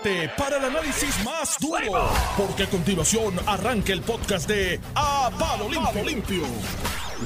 [0.00, 5.68] prepárate para el análisis más duro, porque a continuación arranca el podcast de A Palo
[5.68, 6.44] Limpio.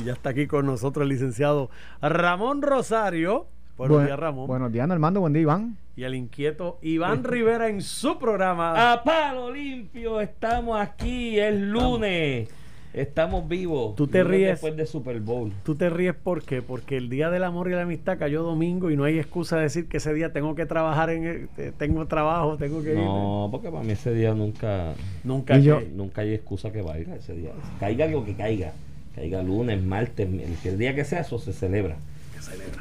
[0.00, 1.70] Y ya está aquí con nosotros el licenciado
[2.02, 3.46] Ramón Rosario.
[3.76, 4.46] Buenos Buen- días, Ramón.
[4.46, 5.20] Buenos días, Armando.
[5.20, 5.76] Buen día, Iván.
[5.96, 8.92] Y el inquieto Iván Rivera en su programa.
[8.92, 12.48] A palo limpio, estamos aquí, es lunes.
[12.94, 13.94] Estamos vivos.
[13.94, 14.50] Tú te Lunes ríes.
[14.52, 15.52] Después de Super Bowl.
[15.64, 16.62] Tú te ríes por qué?
[16.62, 19.64] Porque el Día del Amor y la Amistad cayó domingo y no hay excusa de
[19.64, 22.98] decir que ese día tengo que trabajar en el- eh, tengo trabajo, tengo que ir.
[22.98, 24.94] No, porque para mí ese día nunca,
[25.24, 27.50] Nunca Y yo- que- nunca hay excusa que valga ese día.
[27.80, 28.72] Caiga lo que caiga.
[29.14, 30.28] Caiga lunes, martes,
[30.64, 31.96] el, día que sea, eso se celebra.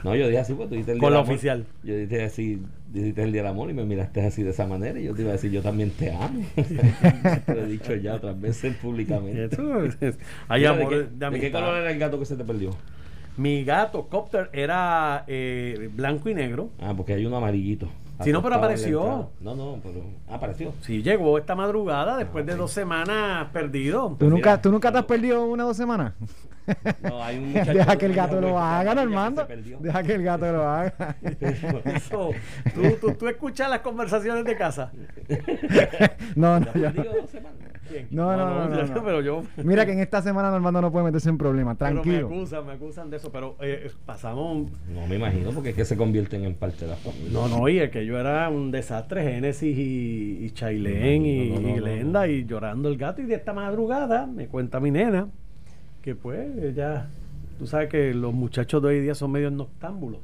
[0.04, 1.34] No, yo dije así, pues tú dijiste el día Con del la amor.
[1.34, 1.66] oficial.
[1.84, 2.62] Yo dije así,
[3.02, 5.22] dijiste el día del amor y me miraste así de esa manera y yo te
[5.22, 6.42] iba a decir, yo también te amo.
[6.56, 9.46] te lo he dicho ya otras veces públicamente.
[9.46, 10.18] Eso es-
[10.48, 12.44] hay Mira, amor ¿de, de, qué, de qué color era el gato que se te
[12.44, 12.72] perdió?
[13.38, 16.70] Mi gato, Copter, era eh, blanco y negro.
[16.80, 17.90] Ah, porque hay uno amarillito.
[18.24, 19.30] Sí, no, pero apareció.
[19.42, 20.72] No, no, pero apareció.
[20.82, 22.60] Sí, llegó esta madrugada después Ah, de ok.
[22.60, 24.16] dos semanas perdido.
[24.18, 26.14] ¿Tú nunca, mira, ¿tú nunca te has perdido una o dos semanas?
[27.02, 29.78] No, hay un muchacho Deja de que el gato lo haga, perdió.
[29.80, 31.16] Deja que el gato lo haga.
[31.84, 32.32] Eso,
[32.74, 34.92] ¿tú, tú, tú escuchas las conversaciones de casa.
[36.36, 36.92] No, no, ¿Se yo-.
[38.12, 39.04] No, no, no, no.
[39.04, 39.44] Pero yo.
[39.58, 41.78] Mira que en esta semana Armando no puede meterse en problemas.
[41.78, 42.30] pero Tranquilo.
[42.30, 43.32] me acusan, me acusan de eso.
[43.32, 44.72] Pero eh, pasamos.
[44.90, 47.30] No me imagino, porque es que se convierten en parte de la familia.
[47.32, 51.56] No, no, y el que yo era un desastre, Génesis y, y Chailén y, No,
[51.56, 52.26] no, no, y no, Glenda no.
[52.32, 53.22] y llorando el gato.
[53.22, 55.30] Y de esta madrugada me cuenta mi nena
[56.06, 57.08] que pues ella,
[57.58, 60.22] tú sabes que los muchachos de hoy día son medio noctámbulos.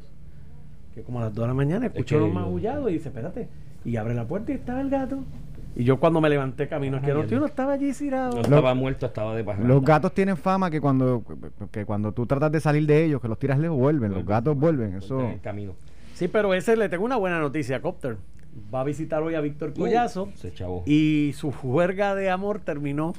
[0.94, 3.48] Que como a las 2 de la mañana escuchó que los maullados y dice, espérate.
[3.84, 5.24] Y abre la puerta y estaba el gato.
[5.76, 8.34] Y yo cuando me levanté camino aquí, no, tío, no estaba allí cirado.
[8.36, 9.64] No estaba muerto, estaba de paja.
[9.64, 11.24] Los gatos tienen fama que cuando,
[11.72, 14.14] que cuando tú tratas de salir de ellos, que los tiras lejos, vuelven.
[14.14, 14.98] Los gatos vuelven.
[14.98, 15.20] Eso.
[15.20, 15.74] En el camino.
[16.14, 18.18] Sí, pero ese le tengo una buena noticia, Copter.
[18.72, 20.84] Va a visitar hoy a Víctor Collazo Se chavó.
[20.86, 23.14] y su juerga de amor terminó.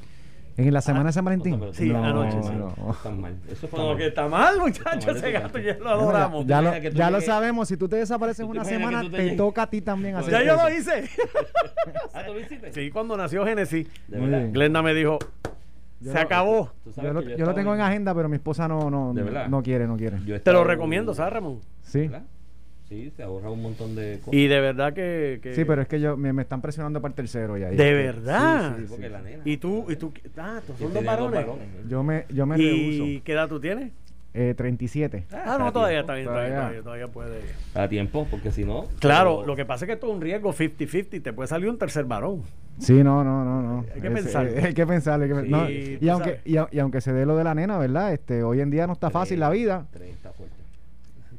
[0.56, 1.58] En la semana de San Valentín.
[1.58, 2.92] No, Sí, No, anoche, no.
[2.92, 3.36] Está mal.
[3.50, 3.96] Eso mal.
[3.96, 6.46] que está mal, muchachos, ese gato ya lo adoramos.
[6.46, 7.68] ya, lo, ya lo sabemos.
[7.68, 10.42] Si tú te desapareces ¿Tú te una semana, te toca a ti también hacer Ya
[10.44, 11.08] yo lo hice.
[12.14, 12.72] Ah, ¿tú lo hiciste?
[12.72, 13.88] Sí, cuando nació Genesis.
[14.08, 15.18] Glenda me dijo,
[16.00, 16.72] Yo se lo- acabó.
[17.02, 20.18] Yo lo, yo tengo en agenda, pero mi esposa no, no, no quiere, no quiere.
[20.40, 21.60] Te lo recomiendo, ¿sabes, Ramón?
[21.82, 22.08] Sí.
[22.08, 22.22] ¿Verdad?
[22.92, 24.34] Sí, se ahorra un montón de cosas.
[24.34, 25.40] Y de verdad que...
[25.42, 27.70] que- Sí, pero es que yo me, me están presionando para el tercero ya.
[27.70, 28.76] De verdad.
[28.76, 29.42] Sí, porque la nena.
[29.46, 31.46] Y tú, y tú, ah, tú Yo son dos varones.
[31.88, 33.24] Yo me, yo me ¿Y rehuso.
[33.24, 33.92] qué edad tú tienes?
[34.34, 35.24] Eh, 37.
[35.32, 36.82] Ah, no, todavía tiempo, está bien, todavía, todavía.
[36.82, 37.40] todavía, puede.
[37.74, 38.86] A tiempo, porque si no.
[38.98, 41.68] Claro, pero- lo que pasa es que esto es un riesgo 50-50, te puede salir
[41.70, 42.42] un tercer varón.
[42.78, 43.84] Sí, no, no, no, no.
[43.94, 44.46] Hay que Es- pensar.
[44.48, 45.20] eh, hay que pensar.
[45.20, 47.76] hay que Sí, no, y, aunque, y, y aunque se dé lo de la nena,
[47.78, 48.12] ¿verdad?
[48.14, 49.86] Este, hoy en día no está fácil la vida.
[49.92, 50.56] Tres está fuerte.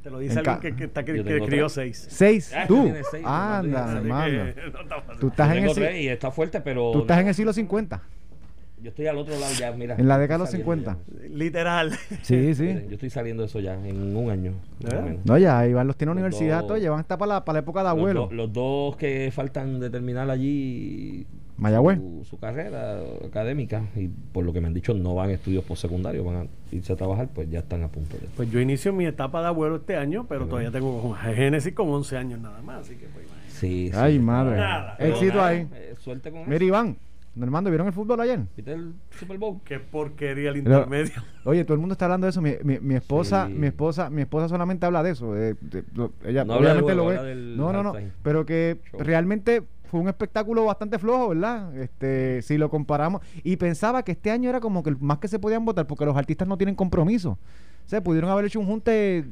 [0.03, 2.05] Te lo dice En alguien que, que, está, que, que crió seis.
[2.09, 2.91] Seis, Ah, tú.
[3.09, 4.43] seis, Anda, hermano.
[5.09, 5.17] no.
[5.17, 6.91] Tú estás, en el, tres y está fuerte, pero.
[6.91, 8.01] tú estás en el siglo 50.
[8.81, 9.95] Yo estoy al otro lado ya, mira.
[9.97, 11.29] En la década de los Estoy saliendo 50.
[11.37, 11.91] Literal.
[12.21, 12.67] Sí, sí.
[12.89, 14.55] Yo estoy saliendo de eso ya en un año.
[15.23, 17.53] No, ya, Iván los tiene en Los universidad, dos- todos llevan hasta para la, para
[17.53, 18.19] la época de Los, abuelo.
[18.23, 21.25] dos- los dos que faltan de terminar allí
[21.57, 21.97] Mayagüez.
[21.99, 25.63] su, su carrera académica y por lo que me han dicho no van a estudios
[25.63, 28.27] postsecundarios, van a irse a trabajar, pues ya están a punto de.
[28.35, 31.89] Pues yo inicio mi etapa de abuelo este año, pero todavía tengo con Génesis con
[31.89, 33.51] 11 años nada más, así que pues imagínate.
[33.51, 33.97] Sí, sí.
[33.97, 34.57] Ay, madre.
[34.57, 34.95] Nada.
[34.99, 35.67] Éxito Nada, ahí.
[35.73, 36.63] eh, suerte con Mira, eso.
[36.65, 36.97] Iván,
[37.41, 38.41] Armando, ¿vieron el fútbol ayer?
[38.55, 39.59] ¿Viste el Super Bowl?
[39.65, 41.13] Qué porquería el Pero- intermedio.
[41.45, 42.41] Oye, todo el mundo está hablando de eso.
[42.41, 43.53] Mi, mi, mi esposa, Sí.
[43.53, 45.33] mi esposa, mi esposa solamente habla de eso.
[45.33, 47.17] de- de- lo- ella No habla del obviamente juego, lo ve.
[47.17, 47.93] habla del No, no, no.
[48.21, 48.99] Pero que show.
[49.01, 51.77] realmente fue un espectáculo bastante flojo, ¿verdad?
[51.77, 53.21] Este, si lo comparamos.
[53.43, 56.17] Y pensaba que este año era como que más que se podían votar porque los
[56.17, 57.37] artistas no tienen compromiso.
[57.85, 59.23] O sea, pudieron haber hecho un junte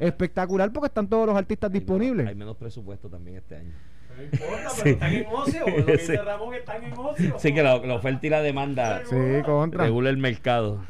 [0.00, 2.26] espectacular porque están todos los artistas Hay menos- disponibles.
[2.26, 3.70] Hay menos presupuesto también este año.
[4.16, 4.80] No importa, Sí.
[4.82, 5.60] pero están en ocio.
[5.60, 6.16] Lo que dice Sí.
[6.16, 7.38] Ramón que están en ocio.
[7.38, 9.14] Sí, que la, la oferta y la demanda Sí,
[9.44, 9.84] contra.
[9.84, 10.80] regula el mercado.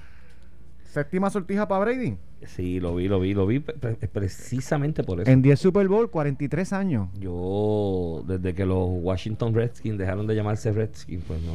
[0.85, 2.17] Séptima sortija para Brady.
[2.45, 5.31] Sí, lo vi, lo vi, lo vi pre- pre- precisamente por eso.
[5.31, 7.09] En 10 Super Bowl, 43 años.
[7.19, 11.53] Yo, desde que los Washington Redskins dejaron de llamarse Redskins, pues no,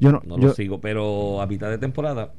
[0.00, 0.80] Yo no, no yo- lo sigo.
[0.80, 2.32] Pero a mitad de temporada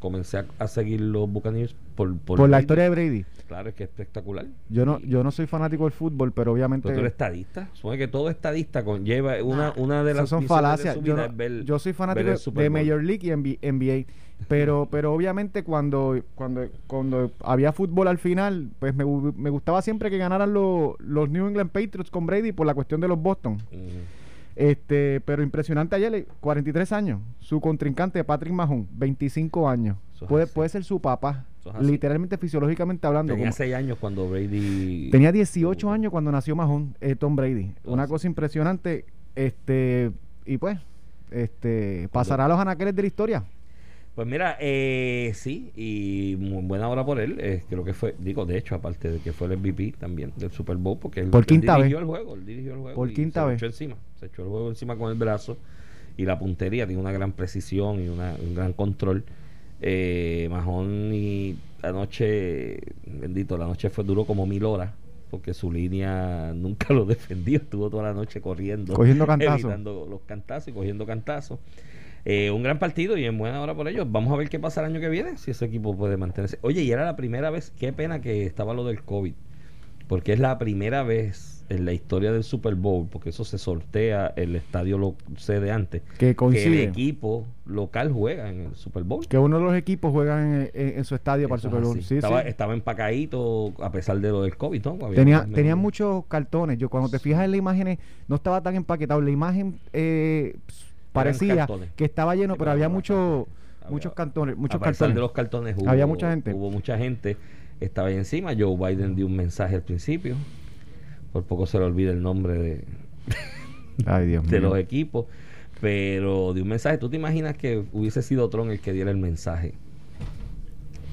[0.00, 3.24] comencé a, a seguir los Buccaneers por, por, por la historia de Brady.
[3.46, 4.46] Claro, es que es espectacular.
[4.68, 6.84] Yo no, yo no soy fanático del fútbol, pero obviamente.
[6.88, 7.68] Pero tú eres estadista.
[7.72, 10.96] Supone que todo estadista conlleva una, una de las son falacias.
[10.96, 12.24] Yo, vida no- es ver- yo soy fanático
[12.62, 12.70] de.
[12.70, 14.04] Major League y NBA.
[14.48, 20.10] Pero, pero obviamente cuando, cuando, cuando había fútbol al final, pues me, me gustaba siempre
[20.10, 23.54] que ganaran los, los New England Patriots con Brady por la cuestión de los Boston.
[23.54, 23.80] Ujú.
[24.58, 27.20] Este, pero impresionante ayer, 43 años.
[27.38, 29.96] Su contrincante, Patrick Mahon, 25 años.
[30.28, 30.52] Puede, así.
[30.52, 31.44] puede ser su papá.
[31.80, 33.34] Literalmente, fisiológicamente hablando.
[33.34, 35.10] Tenía como- 6 años cuando Brady.
[35.12, 37.72] tenía 18 años cuando nació Mahon, eh, Tom Brady.
[37.84, 39.04] Una cosa impresionante.
[39.36, 40.10] Este,
[40.44, 40.76] y pues,
[41.30, 43.44] este, pasará a los anaqueles de la historia.
[44.18, 47.36] Pues mira, eh, sí, y muy buena hora por él.
[47.38, 50.50] eh, creo que fue, digo, de hecho, aparte de que fue el MVP también del
[50.50, 52.02] Super Bowl, porque él, Por él quinta dirigió vez.
[52.02, 52.96] el juego, él dirigió el juego.
[52.96, 53.56] Por quinta se vez.
[53.58, 55.56] echó encima, se echó el juego encima con el brazo
[56.16, 59.22] y la puntería, tiene una gran precisión y una, un gran control.
[59.80, 64.90] Eh, Mahón y anoche, bendito, la noche fue duró como mil horas.
[65.30, 69.60] Porque su línea nunca lo defendió, estuvo toda la noche corriendo, Cogiendo cantazos.
[69.60, 71.60] evitando los cantazos y cogiendo cantazos.
[72.24, 74.06] Eh, un gran partido y en buena hora por ellos.
[74.10, 76.58] Vamos a ver qué pasa el año que viene, si ese equipo puede mantenerse.
[76.62, 79.34] Oye, y era la primera vez, qué pena que estaba lo del COVID,
[80.08, 84.32] porque es la primera vez en la historia del Super Bowl, porque eso se sortea
[84.36, 86.82] el estadio lo sede antes, Que que el coincide.
[86.84, 89.26] equipo local juega en el Super Bowl.
[89.28, 92.02] Que uno de los equipos juega en, en- en su estadio para el Super Bowl.
[92.02, 92.48] Sí, estaba, sí.
[92.48, 94.92] estaba empacadito a pesar de lo del COVID, ¿no?
[95.06, 96.78] Había Tenía, menos- tenía muchos cartones.
[96.78, 97.98] Yo cuando te fijas en las imágenes,
[98.28, 99.20] no estaba tan empaquetado.
[99.20, 100.56] La imagen eh,
[101.12, 101.66] parecía
[101.96, 103.48] que estaba lleno, Sí, pero había mucho,
[103.88, 104.56] muchos cartones.
[104.56, 105.14] Muchos cartones.
[105.14, 106.52] de los cartones hubo, Había mucha gente.
[106.54, 107.36] Hubo mucha gente.
[107.80, 108.52] Estaba ahí encima.
[108.58, 110.36] Joe Biden dio un mensaje al principio.
[111.32, 112.84] Por poco se le olvida el nombre de,
[114.06, 114.70] Ay, Dios de mío.
[114.70, 115.26] los equipos.
[115.80, 116.98] Pero dio un mensaje.
[116.98, 119.74] ¿Tú te imaginas que hubiese sido Tron el que diera el mensaje?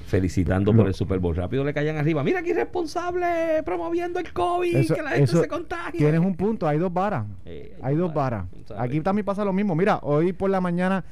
[0.06, 1.34] Felicitando por el Super Bowl.
[1.34, 2.22] Rápido le caían arriba.
[2.22, 4.76] Mira qué irresponsable promoviendo el COVID.
[4.76, 5.98] Eso- que la gente se contagie.
[5.98, 7.26] Tienes un punto, hay dos varas.
[7.44, 8.46] Eh, Hay dos varas.
[8.78, 9.74] Aquí también pasa lo mismo.
[9.74, 11.04] Mira, hoy por la mañana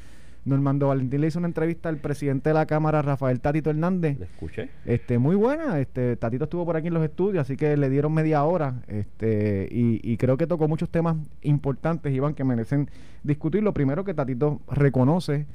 [0.46, 4.18] Normando Valentín le hizo una entrevista al presidente de la Cámara, Rafael Tatito Hernández.
[4.18, 4.68] Le escuché.
[4.84, 8.12] Este, muy buena, este, Tatito estuvo por aquí en los estudios, así que le dieron
[8.12, 12.90] media hora, este, y, y creo que tocó muchos temas importantes, Iván, que merecen
[13.22, 13.62] discutir.
[13.62, 15.46] Lo primero que Tatito reconoce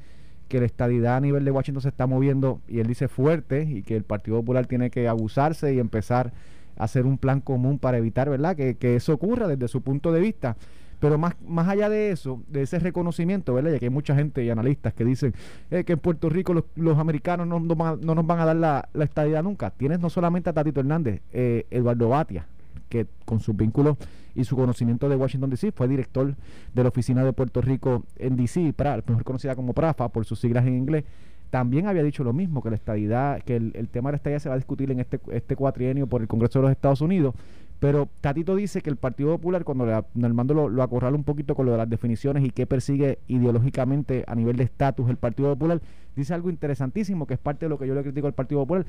[0.50, 3.82] que la estadidad a nivel de Washington se está moviendo, y él dice fuerte, y
[3.82, 6.32] que el Partido Popular tiene que abusarse y empezar
[6.76, 10.12] a hacer un plan común para evitar, ¿verdad?, que, que eso ocurra desde su punto
[10.12, 10.56] de vista.
[10.98, 13.72] Pero más, más allá de eso, de ese reconocimiento, ¿verdad?
[13.72, 15.32] Ya que hay mucha gente y analistas que dicen
[15.70, 18.40] eh, que en Puerto Rico los, los americanos no, nos van a- no nos van
[18.40, 19.70] a dar la, la nunca.
[19.70, 22.44] Tienes no solamente a Tatito Hernández, eh, Eduardo Batia,
[22.90, 23.96] que con sus vínculos
[24.34, 26.34] y su conocimiento de Washington DC fue director
[26.74, 30.38] de la oficina de Puerto Rico en DC, PRA, mejor conocida como PRAFA por sus
[30.38, 31.04] siglas en inglés.
[31.48, 34.38] También había dicho lo mismo, que la estadidad, que el, el tema de la estadidad
[34.40, 37.34] se va a discutir en este, este cuatrienio por el Congreso de los Estados Unidos.
[37.80, 41.54] Pero Tatito dice que el Partido Popular, cuando le, Normando lo, lo acorrala un poquito
[41.54, 45.48] con lo de las definiciones y qué persigue ideológicamente a nivel de estatus el Partido
[45.54, 45.80] Popular,
[46.14, 48.84] dice algo interesantísimo que es parte de lo que yo le critico al Partido Popular.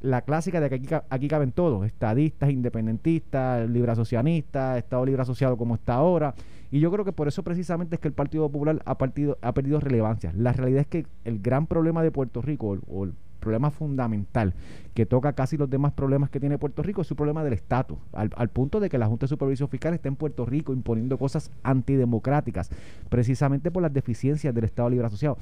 [0.00, 5.56] La clásica de que aquí, aquí caben todos, estadistas, independentistas, libre asocianistas, Estado libre asociado
[5.56, 6.34] como está ahora.
[6.70, 9.52] Y yo creo que por eso precisamente es que el Partido Popular ha, partido, ha
[9.52, 10.32] perdido relevancia.
[10.36, 14.54] La realidad es que el gran problema de Puerto Rico, o el problema fundamental
[14.94, 17.98] que toca casi los demás problemas que tiene Puerto Rico es su problema del estatus,
[18.12, 21.18] al, al punto de que la Junta de Supervisión Fiscal está en Puerto Rico imponiendo
[21.18, 22.70] cosas antidemocráticas,
[23.08, 25.38] precisamente por las deficiencias del Estado Libre Asociado.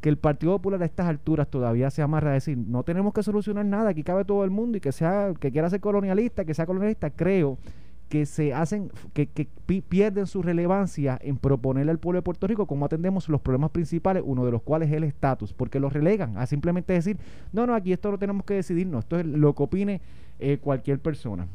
[0.00, 3.22] Que el Partido Popular a estas alturas todavía se amarra a decir, no tenemos que
[3.22, 6.54] solucionar nada, aquí cabe todo el mundo y que sea, que quiera ser colonialista, que
[6.54, 7.58] sea colonialista, creo
[8.08, 12.46] que se hacen, que, que pi- pierden su relevancia en proponerle al pueblo de Puerto
[12.46, 15.92] Rico cómo atendemos los problemas principales, uno de los cuales es el estatus, porque los
[15.92, 17.18] relegan a simplemente decir,
[17.52, 20.00] no, no, aquí esto lo tenemos que decidir, no, esto es lo que opine
[20.38, 21.46] eh, cualquier persona.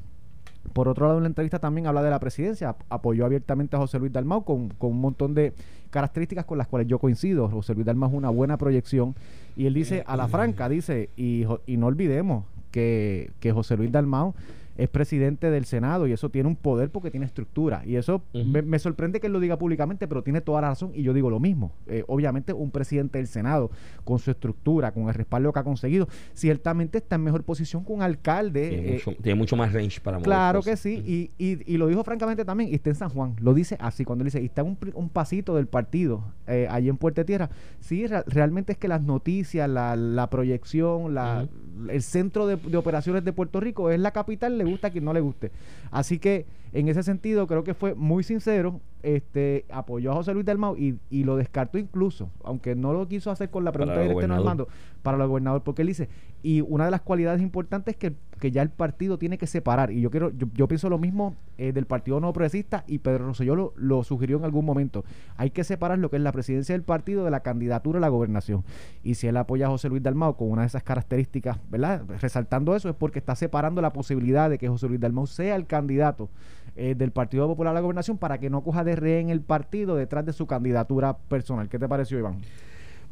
[0.71, 3.79] Por otro lado, en la entrevista también habla de la presidencia, ap- apoyó abiertamente a
[3.79, 5.53] José Luis Dalmau con, con un montón de
[5.89, 7.49] características con las cuales yo coincido.
[7.49, 9.13] José Luis Dalmau es una buena proyección
[9.57, 13.91] y él dice, a la franca, dice, y, y no olvidemos que, que José Luis
[13.91, 14.33] Dalmau
[14.77, 17.83] es presidente del Senado y eso tiene un poder porque tiene estructura.
[17.85, 20.91] Y eso me, me sorprende que él lo diga públicamente, pero tiene toda la razón
[20.93, 21.71] y yo digo lo mismo.
[21.87, 23.71] Eh, obviamente un presidente del Senado
[24.03, 27.91] con su estructura, con el respaldo que ha conseguido, ciertamente está en mejor posición que
[27.91, 28.69] un alcalde.
[28.69, 30.71] Tiene, eh, mucho, tiene mucho más range para mover Claro cosas.
[30.71, 31.03] que sí,
[31.37, 34.05] y, y, y lo dijo francamente también, y está en San Juan, lo dice así,
[34.05, 37.49] cuando dice, y está un, un pasito del partido, eh, allí en Puerta de Tierra,
[37.79, 41.47] sí, re- realmente es que las noticias, la, la proyección, la,
[41.89, 45.03] el centro de, de operaciones de Puerto Rico es la capital, le gusta a quien
[45.03, 45.51] no le guste.
[45.91, 50.45] Así que en ese sentido creo que fue muy sincero, este apoyó a José Luis
[50.45, 54.21] Dalmau y, y lo descartó incluso, aunque no lo quiso hacer con la pregunta directa
[54.21, 54.27] de.
[54.27, 54.67] Normando,
[55.03, 56.09] para el gobernador, porque él dice,
[56.41, 59.91] y una de las cualidades importantes es que, que ya el partido tiene que separar,
[59.91, 63.25] y yo quiero, yo, yo pienso lo mismo eh, del Partido No Progresista, y Pedro
[63.25, 65.03] Rosselló lo, lo sugirió en algún momento,
[65.35, 68.07] hay que separar lo que es la presidencia del partido de la candidatura a la
[68.07, 68.63] gobernación,
[69.03, 72.03] y si él apoya a José Luis Dalmau con una de esas características, ¿verdad?
[72.21, 75.67] Resaltando eso, es porque está separando la posibilidad de que José Luis Dalmau sea el
[75.67, 76.29] candidato
[76.75, 79.95] eh, del Partido Popular a la gobernación para que no coja de rehén el partido
[79.95, 81.69] detrás de su candidatura personal.
[81.69, 82.41] ¿Qué te pareció, Iván?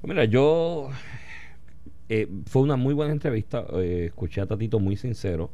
[0.04, 0.90] Mira, yo
[2.10, 3.66] eh, fue una muy buena entrevista.
[3.74, 5.52] eh, escuché a Tatito muy sincero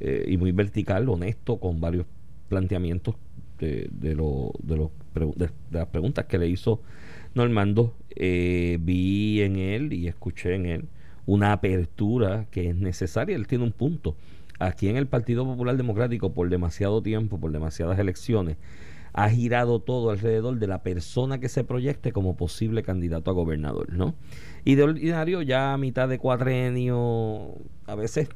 [0.00, 2.06] eh, y muy vertical, honesto, con varios
[2.48, 3.14] planteamientos
[3.58, 6.80] de, de, lo- de, pre- de- de las preguntas que le hizo
[7.34, 7.94] Normando.
[8.16, 10.84] Eh, vi en él y escuché en él
[11.26, 13.34] una apertura que es necesaria.
[13.34, 14.16] Él tiene un punto.
[14.58, 18.56] Aquí en el Partido Popular Democrático, por demasiado tiempo, por demasiadas elecciones,
[19.12, 23.92] ha girado todo alrededor de la persona que se proyecte como posible candidato a gobernador,
[23.92, 24.14] ¿no?
[24.64, 27.54] Y de ordinario, ya a mitad de cuatrenio,
[27.86, 28.28] a veces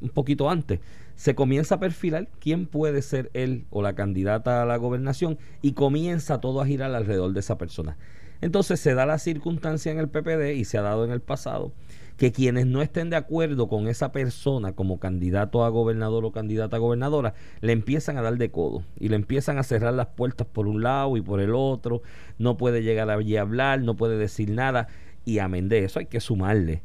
[0.00, 0.80] un poquito antes,
[1.16, 5.72] se comienza a perfilar quién puede ser él o la candidata a la gobernación y
[5.72, 7.98] comienza todo a girar alrededor de esa persona.
[8.40, 11.72] Entonces se da la circunstancia en el PPD y se ha dado en el pasado
[12.20, 16.76] que quienes no estén de acuerdo con esa persona como candidato a gobernador o candidata
[16.76, 20.46] a gobernadora, le empiezan a dar de codo y le empiezan a cerrar las puertas
[20.46, 22.02] por un lado y por el otro,
[22.36, 24.88] no puede llegar allí a hablar, no puede decir nada
[25.24, 26.82] y amén de eso hay que sumarle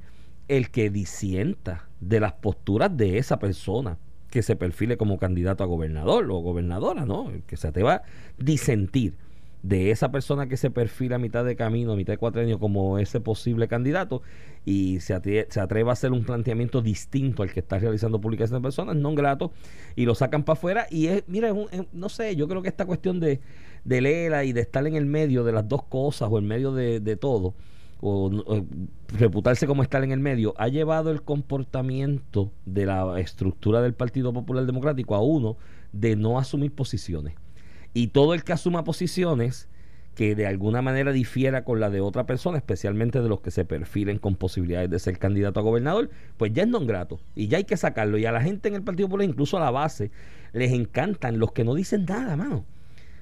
[0.48, 3.98] el que disienta de las posturas de esa persona
[4.30, 7.30] que se perfile como candidato a gobernador o gobernadora, ¿no?
[7.30, 8.04] El que se atreva a
[8.38, 9.18] disentir
[9.68, 13.00] de esa persona que se perfila a mitad de camino, a mitad de cuatrenio como
[13.00, 14.22] ese posible candidato
[14.64, 18.64] y se atreve, se a hacer un planteamiento distinto al que está realizando publicaciones de
[18.64, 19.52] personas, no grato,
[19.96, 22.68] y lo sacan para afuera y es, mira, es un- no sé, yo creo que
[22.70, 23.42] esta cuestión de,
[23.84, 26.72] de leerla y de estar en el medio de las dos cosas o en medio
[26.72, 27.56] de, de todo,
[28.02, 28.66] o, o
[29.18, 34.32] reputarse como estar en el medio, ha llevado el comportamiento de la estructura del Partido
[34.32, 35.58] Popular Democrático a uno
[35.92, 37.34] de no asumir posiciones.
[37.96, 39.68] Y todo el que asuma posiciones
[40.16, 43.66] que de alguna manera difiera con la de otra persona, especialmente de los que se
[43.66, 47.58] perfilen con posibilidades de ser candidato a gobernador, pues ya es non grato y ya
[47.58, 48.18] hay que sacarlo.
[48.18, 50.12] Y a la gente en el Partido Popular, incluso a la base,
[50.54, 52.64] les encantan los que no dicen nada, mano.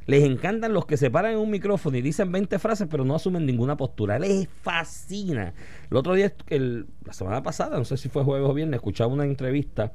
[0.06, 3.16] Les encantan los que se paran en un micrófono y dicen 20 frases, pero no
[3.16, 4.20] asumen ninguna postura.
[4.20, 5.54] Les fascina.
[5.90, 9.12] El otro día, el- la semana pasada, no sé si fue jueves o viernes, escuchaba
[9.14, 9.94] una entrevista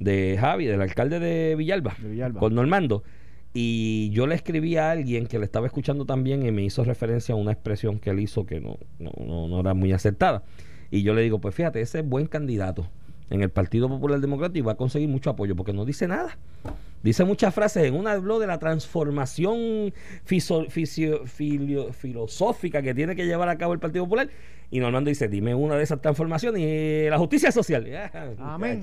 [0.00, 2.40] de Javi, del alcalde de Villalba, De Villalba.
[2.40, 3.04] con Normando.
[3.54, 7.34] Y yo le escribí a alguien que le estaba escuchando también y me hizo referencia
[7.34, 10.42] a una expresión que él hizo que no, no, no, era muy acertada.
[10.90, 12.88] Y yo le digo, pues fíjate, ese es buen candidato
[13.28, 16.38] en el Partido Popular Democrático y va a conseguir mucho apoyo porque no dice nada.
[17.02, 17.84] Dice muchas frases.
[17.84, 19.92] En una habló de la transformación
[20.24, 24.28] fiso- fisio- filio- filosófica que tiene que llevar a cabo el Partido Popular.
[24.70, 27.86] Y Normando dice, dime una de esas transformaciones y la justicia social.
[28.38, 28.80] Ah, Amén.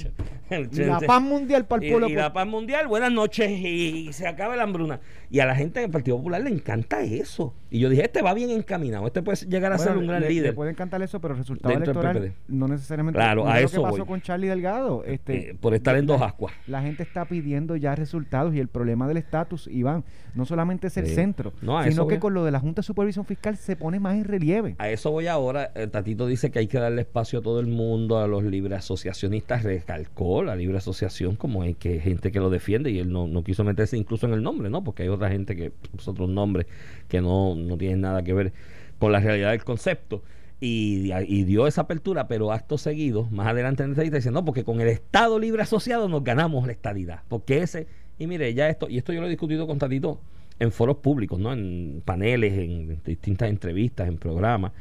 [0.72, 2.10] Y la paz mundial para el pueblo.
[2.10, 5.00] y la paz mundial, buenas noches y se acaba la hambruna.
[5.32, 7.54] Y a la gente del Partido Popular le encanta eso.
[7.72, 10.22] Y yo dije, este va bien encaminado, este puede llegar a Bueno, ser un gran
[10.22, 10.46] le, líder.
[10.48, 13.18] le puede encantar eso, pero el resultado electoral no necesariamente.
[13.18, 14.06] Claro, a eso que pasó voy.
[14.08, 15.04] con Charlie Delgado.
[15.06, 16.54] Este, Eh, por estar en dos ascuas.
[16.68, 18.09] La gente está pidiendo ya resultados
[18.54, 20.04] y el problema del estatus, Iván,
[20.36, 21.16] no solamente es el Sí.
[21.16, 24.16] centro, No, sino que con lo de la Junta de Supervisión Fiscal se pone más
[24.16, 24.76] en relieve.
[24.80, 25.72] A eso voy ahora.
[25.76, 28.80] El Tatito dice que hay que darle espacio a todo el mundo, a los libres
[28.80, 29.64] asociacionistas.
[29.64, 33.44] Recalcó la libre asociación como hay que gente que lo defiende y él no, no
[33.44, 34.84] quiso meterse incluso en el nombre, ¿no?
[34.84, 36.68] Porque hay otra gente que puso otros nombres
[37.08, 38.54] que no, no tienen nada que ver
[39.00, 40.22] con la realidad del concepto.
[40.62, 44.82] Y, dio esa apertura, pero acto seguido, más adelante en entrevista, dice, no, porque con
[44.82, 47.22] el Estado Libre Asociado nos ganamos la estadidad.
[47.30, 47.88] Porque ese,
[48.18, 50.20] y mire, ya esto, y esto yo lo he discutido con Tatito
[50.60, 51.54] en foros públicos, ¿no?
[51.54, 54.74] En paneles, en distintas entrevistas, en programas.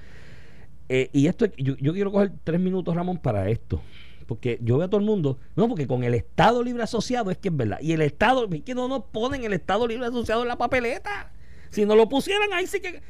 [0.88, 3.80] Eh, y esto, yo, yo quiero coger tres minutos, Ramón, para esto.
[4.26, 7.38] Porque yo veo a todo el mundo, no, porque con el Estado Libre Asociado es
[7.38, 7.78] que es verdad.
[7.80, 11.32] Y el Estado, es que no nos ponen el Estado Libre Asociado en la papeleta.
[11.70, 13.00] Si no lo pusieran, ahí sí que.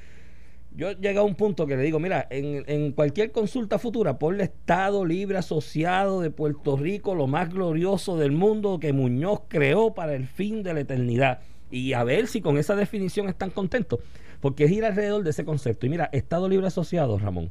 [0.78, 4.44] Yo llegué a un punto que le digo, mira, en, en cualquier consulta futura, ponle
[4.44, 10.14] Estado Libre Asociado de Puerto Rico, lo más glorioso del mundo que Muñoz creó para
[10.14, 11.40] el fin de la eternidad.
[11.68, 13.98] Y a ver si con esa definición están contentos.
[14.40, 15.84] Porque gira alrededor de ese concepto.
[15.84, 17.50] Y mira, Estado Libre Asociado, Ramón,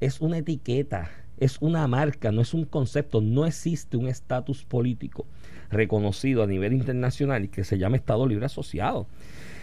[0.00, 3.20] es una etiqueta, es una marca, no es un concepto.
[3.20, 5.24] No existe un estatus político
[5.70, 9.06] reconocido a nivel internacional y que se llame Estado Libre Asociado.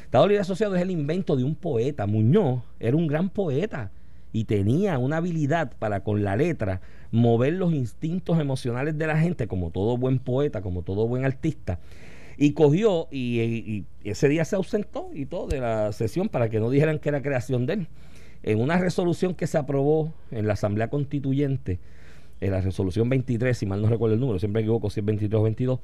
[0.08, 2.08] Estado Libre Asociado es el invento de un poeta.
[2.08, 3.92] Muñoz era un gran poeta
[4.32, 6.80] y tenía una habilidad para con la letra
[7.12, 11.80] mover los instintos emocionales de la gente, como todo buen poeta, como todo buen artista.
[12.38, 16.70] Y cogió y, ese día se ausentó y todo de la sesión para que no
[16.70, 17.88] dijeran que era creación de él.
[18.44, 21.80] En una resolución que se aprobó en la Asamblea Constituyente,
[22.40, 25.06] en la resolución 23, si mal no recuerdo el número, siempre me equivoco si es
[25.06, 25.80] 23 o 22,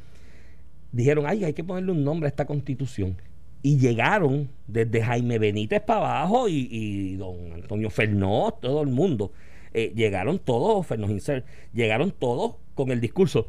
[0.93, 3.17] dijeron, ay, hay que ponerle un nombre a esta constitución.
[3.63, 9.31] Y llegaron desde Jaime Benítez para abajo y, don Antonio Fernó, todo el mundo.
[9.73, 13.47] eh, llegaron todos, Fernó Gincer, llegaron todos con el discurso.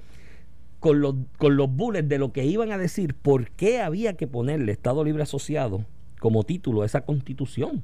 [0.81, 4.27] con los, con los bullets de lo que iban a decir, por qué había que
[4.27, 5.85] ponerle Estado Libre Asociado
[6.21, 7.83] como título a esa constitución.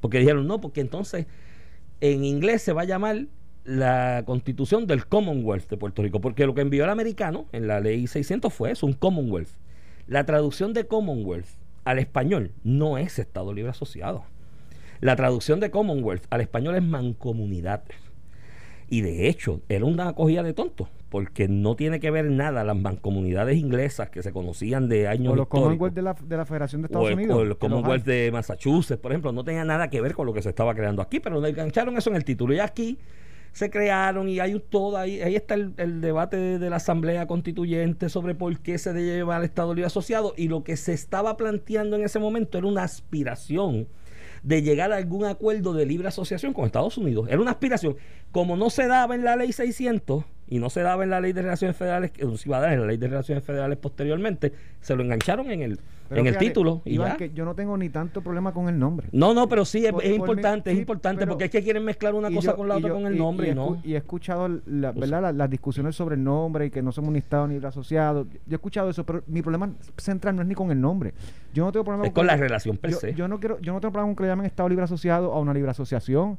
[0.00, 1.26] Porque dijeron, no, porque entonces
[2.00, 3.26] en inglés se va a llamar
[3.64, 7.80] la constitución del Commonwealth de Puerto Rico, porque lo que envió el americano en la
[7.80, 9.50] ley 600 fue eso, un Commonwealth.
[10.06, 11.48] La traducción de Commonwealth
[11.84, 14.24] al español no es Estado Libre Asociado.
[15.00, 17.82] La traducción de Commonwealth al español es mancomunidad.
[18.88, 22.76] Y de hecho, era una acogida de tonto, porque no tiene que ver nada las
[22.76, 26.82] mancomunidades inglesas que se conocían de años O los Commonwealth de la, de la Federación
[26.82, 27.36] de Estados o el, Unidos.
[27.36, 30.40] o los Commonwealth de Massachusetts, por ejemplo, no tenía nada que ver con lo que
[30.40, 32.54] se estaba creando aquí, pero le engancharon eso en el título.
[32.54, 32.96] Y aquí
[33.56, 38.10] se crearon y hay todo, ahí, ahí está el, debate de, de la Asamblea Constituyente
[38.10, 41.38] sobre por qué se debe llevar al Estado Libre Asociado y lo que se estaba
[41.38, 43.88] planteando en ese momento era una aspiración
[44.42, 47.28] de llegar a algún acuerdo de libre asociación con Estados Unidos.
[47.30, 47.96] Era una aspiración.
[48.30, 51.32] Como no se daba en la ley 600 y no se daba en la ley
[51.32, 54.52] de relaciones federales, que se iba a dar en la ley de relaciones federales posteriormente,
[54.86, 56.80] se lo engancharon en el, Pero en el fíjate, título.
[56.84, 57.16] Y Iván, ya.
[57.16, 59.08] que yo no tengo ni tanto problema con el nombre.
[59.10, 61.50] No, no, pero sí, es, Por- es por importante, mi- es importante, pero- porque es
[61.50, 63.50] que quieren mezclar una cosa yo- con la otra yo- con el y- nombre y,
[63.50, 63.80] y, no.
[63.82, 65.22] y he escuchado la- ¿verdad?
[65.22, 68.24] La- las discusiones sobre el nombre y que no somos ni Estado ni asociado.
[68.46, 71.12] Yo he escuchado eso, pero mi problema central no es ni con el nombre.
[71.52, 73.12] Yo no tengo problema Es con la relación per yo, se.
[73.14, 75.40] yo no quiero, yo no tengo problema con que le llamen Estado Libre Asociado a
[75.40, 76.38] una libre asociación,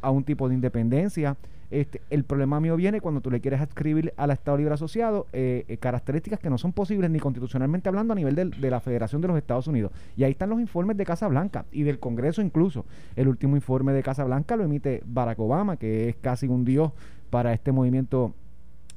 [0.00, 1.36] a un tipo de independencia.
[1.72, 5.64] Este, el problema mío viene cuando tú le quieres adscribir al Estado Libre Asociado eh,
[5.68, 9.28] eh, características que no son posibles ni constitucionalmente hablando a nivel de la Federación de
[9.28, 9.92] los Estados Unidos.
[10.16, 12.84] Y ahí están los informes de Casa Blanca y del Congreso incluso.
[13.16, 16.92] El último informe de Casa Blanca lo emite Barack Obama, que es casi un dios
[17.30, 18.34] para este movimiento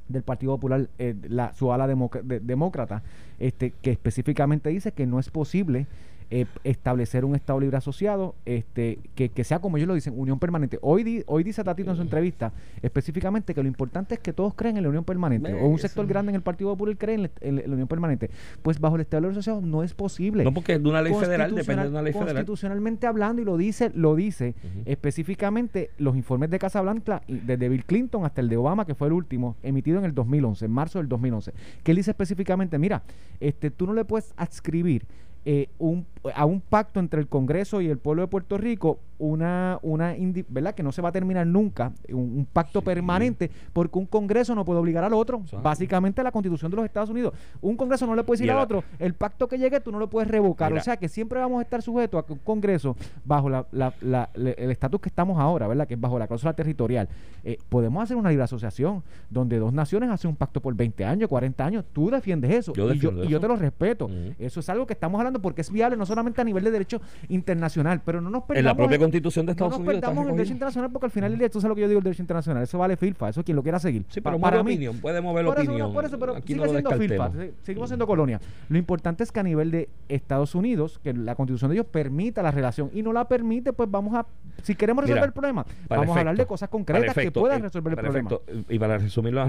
[0.08, 3.02] del Partido Popular, eh, la, su ala democ- de- demócrata,
[3.38, 5.86] este, que específicamente dice que no es posible
[6.30, 10.38] eh, establecer un Estado libre asociado este, que, que sea como ellos lo dicen, unión
[10.38, 10.78] permanente.
[10.82, 12.52] Hoy, di- hoy dice Tatito en su entrevista
[12.82, 16.06] específicamente que lo importante es que todos creen en la unión permanente, o un sector
[16.06, 18.30] grande en el Partido Popular cree en la, en unión permanente.
[18.62, 20.44] Pues bajo el Estado libre asociado no es posible.
[20.44, 22.34] No, porque de una ley federal depende de una ley federal.
[22.34, 24.54] Constitucionalmente hablando, y lo dice, lo dice
[24.86, 29.06] específicamente los informes de Casablanca, y desde Bill Clinton hasta el de Obama, que fue
[29.08, 31.52] el último, emitido en el 2011, en marzo del 2011,
[31.82, 33.02] que él dice específicamente, mira,
[33.40, 35.04] este, tú no le puedes adscribir
[35.44, 39.78] eh, un, a un pacto entre el Congreso y el pueblo de Puerto Rico una,
[39.82, 40.14] una
[40.48, 40.74] ¿verdad?
[40.74, 42.84] Que no se va a terminar nunca, un, un pacto Sí.
[42.86, 45.42] permanente, porque un Congreso no puede obligar al otro.
[45.62, 47.34] Básicamente la Constitución de los Estados Unidos.
[47.60, 50.08] Un Congreso no le puede decir al otro, el pacto que llegue tú no lo
[50.10, 50.70] puedes revocar.
[50.72, 50.80] Mira.
[50.80, 54.28] o sea que siempre vamos a estar sujetos a que un Congreso, bajo la, la-
[54.34, 55.86] el estatus que estamos ahora, ¿verdad?
[55.86, 57.08] Que es bajo la cláusula territorial,
[57.44, 61.28] eh, podemos hacer una libre asociación donde dos naciones hacen un pacto por 20 años,
[61.28, 61.84] 40 años.
[61.92, 62.72] Tú defiendes eso.
[62.74, 63.40] Yo y, yo, defiendo y yo eso.
[63.40, 64.10] te lo respeto.
[64.38, 67.00] Eso es algo que estamos hablando porque es viable no solamente a nivel de derecho
[67.28, 69.94] internacional, pero no nos perdamos En la propia en- constitución de Estados no nos Unidos.
[69.96, 71.88] está perdamos el derecho internacional porque al final del día, tú sabes lo que yo
[71.88, 74.04] digo del derecho internacional, eso vale filfa, eso quien lo quiera seguir.
[74.08, 75.88] Sí, pero para mí, opinión, puede mover por eso, opinión.
[75.88, 76.90] no, por eso, pero Aquí sigue no siendo
[77.32, 78.40] se- seguimos siendo colonia.
[78.68, 82.42] Lo importante es que a nivel de Estados Unidos, que la constitución de ellos permita
[82.42, 84.26] la relación y no la permite, pues vamos a,
[84.62, 87.64] si queremos resolver Mira, el problema, vamos a hablar de cosas concretas que puedan eh,
[87.64, 88.30] resolver el problema.
[88.30, 89.46] efecto, y para resumirlo a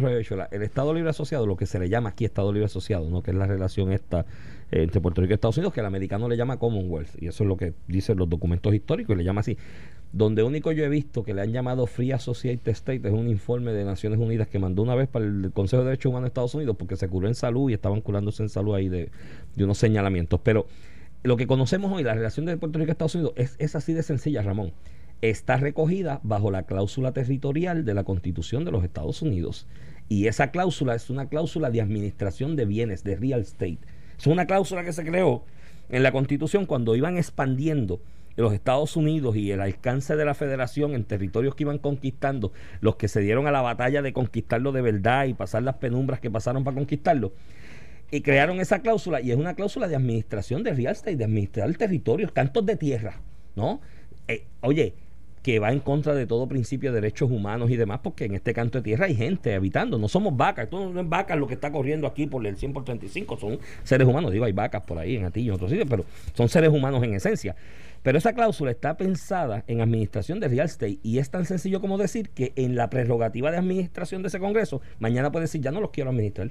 [0.51, 3.21] el Estado Libre Asociado, lo que se le llama aquí Estado Libre Asociado, ¿no?
[3.21, 4.25] que es la relación esta eh,
[4.71, 7.47] entre Puerto Rico y Estados Unidos, que el americano le llama Commonwealth, y eso es
[7.47, 9.57] lo que dicen los documentos históricos, y le llama así.
[10.11, 13.73] Donde único yo he visto que le han llamado Free Associated State es un informe
[13.73, 16.55] de Naciones Unidas que mandó una vez para el Consejo de Derechos Humanos de Estados
[16.55, 19.11] Unidos porque se curó en salud y estaban curándose en salud ahí de,
[19.57, 20.39] unos señalamientos.
[20.41, 20.67] Pero
[21.23, 24.03] lo que conocemos hoy, la relación de Puerto Rico y Estados Unidos, es así de
[24.03, 24.71] sencilla, Ramón.
[25.21, 29.67] Está recogida bajo la cláusula territorial de la Constitución de los Estados Unidos.
[30.07, 33.79] Y esa cláusula es una cláusula de administración de bienes, de real estate.
[34.17, 35.43] Es una cláusula que se creó
[35.89, 37.99] en la Constitución cuando iban expandiendo
[38.35, 42.51] los Estados Unidos y el alcance de la federación en territorios que iban conquistando,
[42.81, 46.19] los que se dieron a la batalla de conquistarlo de verdad y pasar las penumbras
[46.19, 47.33] que pasaron para conquistarlo,
[48.11, 51.73] y crearon esa cláusula y es una cláusula de administración de real estate, de administrar
[51.75, 53.21] territorios, cantos de tierra,
[53.55, 53.81] ¿no?
[54.27, 54.93] Eh, oye,
[55.45, 58.51] que va en contra de todo principio de derechos humanos y demás, porque en este
[58.51, 61.53] canto de tierra hay gente habitando, no somos vacas, esto no es vacas lo que
[61.53, 64.97] está corriendo aquí por el 100 por 35, son seres humanos, digo, hay vacas por
[64.97, 66.03] ahí en Atillo, en otros sitios, pero
[66.33, 67.55] son seres humanos en esencia.
[68.01, 71.99] Pero esa cláusula está pensada en administración de real estate y es tan sencillo como
[71.99, 75.79] decir que en la prerrogativa de administración de ese Congreso, mañana puede decir, ya no
[75.79, 76.49] los quiero administrar.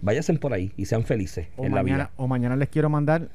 [0.00, 2.12] Váyanse por ahí y sean felices o, en la mañana, vida.
[2.16, 3.28] o mañana les quiero mandar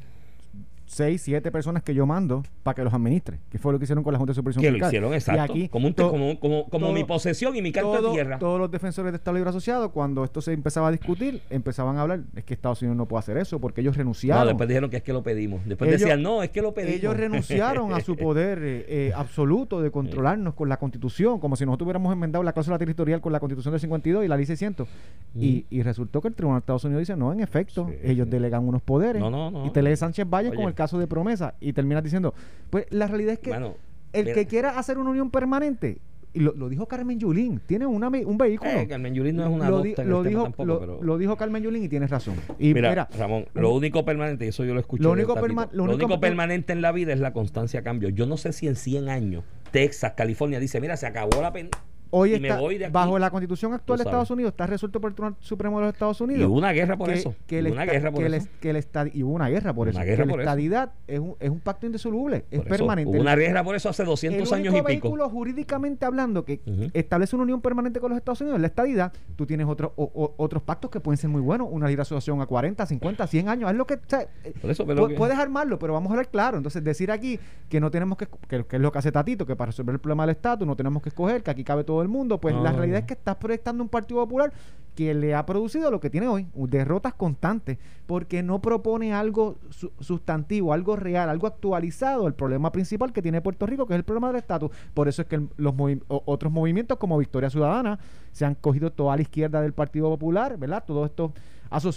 [0.88, 4.04] seis, siete personas que yo mando para que los administre, que fue lo que hicieron
[4.04, 5.42] con la Junta de Supervisión Que lo hicieron, Y exacto.
[5.54, 8.14] aquí como, un- to- como, como, como todo- mi posesión y mi carta todo- de
[8.14, 8.40] tierra.
[8.40, 12.02] Todos los defensores de Estado Libre Asociado, cuando esto se empezaba a discutir, empezaban a
[12.04, 14.48] hablar, es que Estados Unidos no puede hacer eso, porque ellos No, renunciaron.
[14.48, 15.62] después dijeron que es que lo pedimos.
[15.66, 16.96] Después Ellos- decían, no, es que lo pedimos.
[16.98, 21.66] ellos renunciaron a su poder eh, eh, absoluto de controlarnos con la constitución, como si
[21.66, 24.88] nosotros hubiéramos enmendado la cláusula territorial con la constitución del 52 y la ley 600.
[25.36, 28.30] Y, y resultó que el Tribunal de Estados Unidos dice, no, en efecto, Sí, ellos
[28.30, 29.22] delegan unos poderes.
[29.22, 29.66] No, no, no.
[29.66, 32.34] Y te lee Sánchez Valle con el caso de promesa y terminas diciendo,
[32.70, 33.76] pues la realidad es que Bueno,
[34.14, 34.36] el mira.
[34.36, 35.98] que quiera hacer una unión permanente,
[36.34, 38.70] y lo, lo dijo Carmen Yulín, tiene una, un vehículo.
[38.72, 40.80] Eh, Carmen Yulín no es una lo, di- en el lo tema dijo, tampoco, lo,
[40.80, 42.36] pero- lo dijo Carmen Yulín y tienes razón.
[42.60, 45.04] Y Mira, mira, Ramón, lo único permanente, y eso yo lo escuché.
[45.04, 48.10] Lo único perma- lo único- único permanente en la vida es la constancia a cambio.
[48.10, 51.70] Yo no sé si en 100 años Texas, California dice, mira, se acabó la pen
[52.12, 54.32] hoy y está, bajo la constitución actual de Estados.
[54.32, 56.50] Unidos, está resuelto por el Tribunal Supremo de los Estados Y Unidos.
[56.50, 57.36] hubo una guerra por que- eso.
[57.48, 58.48] que y el hubo una esta- guerra por que eso.
[58.60, 60.06] que el y hubo una guerra por Una eso.
[60.06, 60.50] guerra que por la eso.
[60.52, 63.12] estadidad es un, es un pacto indisoluble, es eso, permanente.
[63.12, 64.88] Hubo una guerra por eso hace 200 el años y pico.
[64.88, 66.62] vehículo jurídicamente hablando que
[66.94, 69.14] establece una unión permanente con los Estados Unidos la estadidad.
[69.36, 72.42] Tú tienes otro, o- o- otros pactos que pueden ser muy buenos, una libre asociación
[72.42, 73.96] a 40, 50, 100 años, es lo que...
[73.96, 76.58] o sea, eh, Por eso, pero pu- que- Puedes armarlo, pero vamos a hablar claro.
[76.58, 77.40] Entonces, decir aquí
[77.70, 80.00] que no tenemos que, que, que es lo que hace Tatito, que para resolver el
[80.00, 82.64] problema del estatus no tenemos que escoger, que aquí cabe todo el mundo, pues No,
[82.64, 83.02] la no, realidad no.
[83.02, 84.52] es que estás proyectando un Partido Popular
[84.96, 89.92] que le ha producido lo que tiene hoy, derrotas constantes, porque no propone algo su-
[90.00, 94.04] sustantivo, algo real, algo actualizado, el problema principal que tiene Puerto Rico, que es el
[94.04, 94.72] problema del estatus.
[94.96, 98.00] Por eso es que el- los movi- otros movimientos como Victoria Ciudadana
[98.32, 100.84] se han cogido toda la izquierda del Partido Popular, ¿verdad?
[100.88, 101.32] Todos estos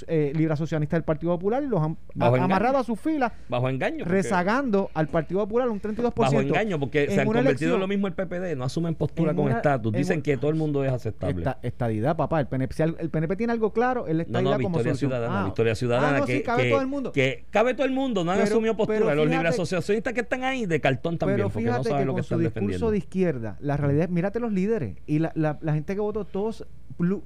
[0.09, 4.05] eh, libres asociacionistas del Partido Popular y los han amarrado a sus filas, Bajo engaño.
[4.05, 6.13] rezagando al Partido Popular un 32%.
[6.17, 8.65] Bajo engaño, porque en se han una convertido en elección- lo mismo el PPD, no
[8.65, 11.39] asumen postura en con una- estatus, en dicen que todo el mundo es aceptable.
[11.39, 12.41] Esta, estadidad, papá.
[12.41, 14.79] El PNP, si al- el PNP tiene algo claro, es la No, estadidad no, como
[14.79, 14.95] Victoria.
[14.97, 17.13] Ciudadana, Ah, Victoria Ciudadana, ah, no, que, sí, cabe que- todo el mundo.
[17.13, 18.99] que cabe todo el mundo, no han Pero- asumido postura.
[19.01, 22.03] pero Los fíjate- asociacionistas que están ahí de cartón también, Pero porque no fíjate saben
[22.03, 22.91] que lo que están discurso defendiendo.
[22.91, 26.25] de izquierda, la realidad es, mírate los líderes y la, la- la gente que votó,
[26.25, 26.67] todos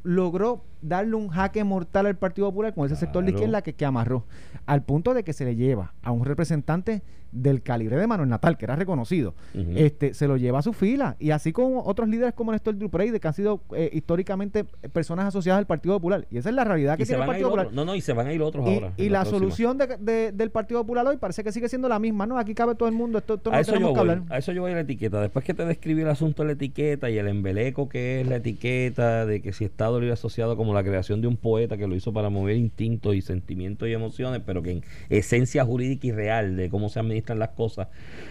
[0.02, 3.84] logró darle un jaque mortal al Partido Popular con ese sector de izquierda que, que
[3.84, 4.24] amarró,
[4.66, 7.02] al punto de que se le lleva a un representante
[7.34, 9.34] del calibre de Manuel Natal, que era reconocido,
[9.74, 13.18] este se lo lleva a su fila, y así como otros líderes como Néstor Dupreide,
[13.20, 16.96] que han sido eh, históricamente personas asociadas al Partido Popular, y esa es la realidad
[16.96, 17.72] que tiene el Partido Popular.
[17.72, 18.92] No, no, y se van a ir otros Y, ahora.
[18.96, 22.26] y la, solución de- de- del Partido Popular hoy parece que sigue siendo la misma,
[22.26, 22.38] ¿no?
[22.38, 24.32] Aquí cabe todo el mundo, esto, a eso tenemos yo que voy, hablar.
[24.32, 25.20] a eso yo voy a la etiqueta.
[25.20, 28.36] Después que te describí el asunto de la etiqueta y el embeleco que es la
[28.36, 31.94] etiqueta, de que si Estado libre asociado como la creación de un poeta que lo
[31.96, 36.56] hizo para mover instintos y sentimientos y emociones, pero que en esencia jurídica y real
[36.56, 37.00] de cómo se
[37.32, 37.88] las cosas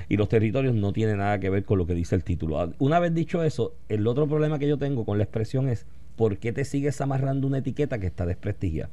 [0.10, 2.60] y los territorios no tiene nada que ver con lo que dice el título.
[2.60, 5.86] Ah, Una vez dicho eso, el otro problema que yo tengo con la expresión es
[6.16, 8.92] ¿por qué te sigues amarrando una etiqueta que está desprestigiada?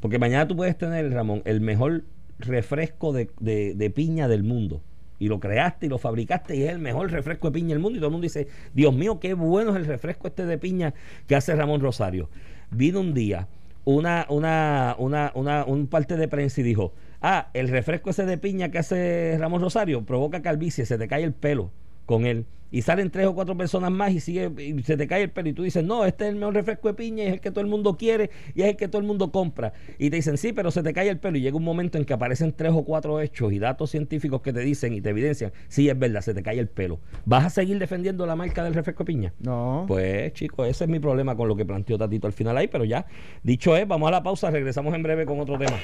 [0.00, 2.04] Porque mañana tú puedes tener, Ramón, el mejor
[2.38, 4.82] refresco de, de- de piña del mundo.
[5.20, 7.96] Y lo creaste y lo fabricaste y es el mejor refresco de piña del mundo.
[7.96, 10.94] Y todo el mundo dice, Dios mío, qué bueno es el refresco este de piña
[11.26, 12.30] que hace Ramón Rosario.
[12.70, 13.48] Vino un día
[13.84, 18.38] una, una, una, una, un parte de prensa y dijo, ah, el refresco ese de
[18.38, 21.70] piña que hace Ramón Rosario provoca calvicie, se te cae el pelo
[22.06, 22.46] con él.
[22.70, 25.48] Y salen tres o cuatro personas más y sigue y se te cae el pelo
[25.48, 27.50] y tú dices, no, este es el mejor refresco de piña, y es el que
[27.50, 29.72] todo el mundo quiere y es el que todo el mundo compra.
[29.98, 32.04] Y te dicen, sí, pero se te cae el pelo y llega un momento en
[32.04, 35.52] que aparecen tres o cuatro hechos y datos científicos que te dicen y te evidencian,
[35.68, 37.00] sí, es verdad, se te cae el pelo.
[37.24, 39.34] ¿Vas a seguir defendiendo la marca del refresco de piña?
[39.40, 39.84] No.
[39.88, 42.84] Pues chicos, ese es mi problema con lo que planteó Tatito al final ahí, pero
[42.84, 43.06] ya,
[43.42, 45.78] dicho es, vamos a la pausa, regresamos en breve con otro tema.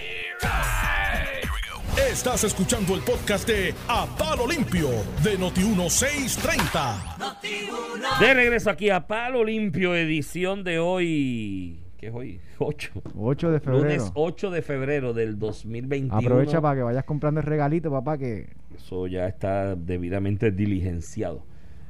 [1.96, 4.88] Estás escuchando el podcast de A Palo Limpio
[5.22, 8.18] de Noti1630.
[8.18, 11.78] De regreso aquí a Palo Limpio, edición de hoy.
[11.96, 12.40] ¿Qué es hoy?
[12.58, 12.90] 8.
[13.16, 13.84] 8 de febrero.
[13.84, 16.16] Lunes 8 de febrero del 2021.
[16.16, 21.44] Aprovecha para que vayas comprando el regalito, papá, que Eso ya está debidamente diligenciado.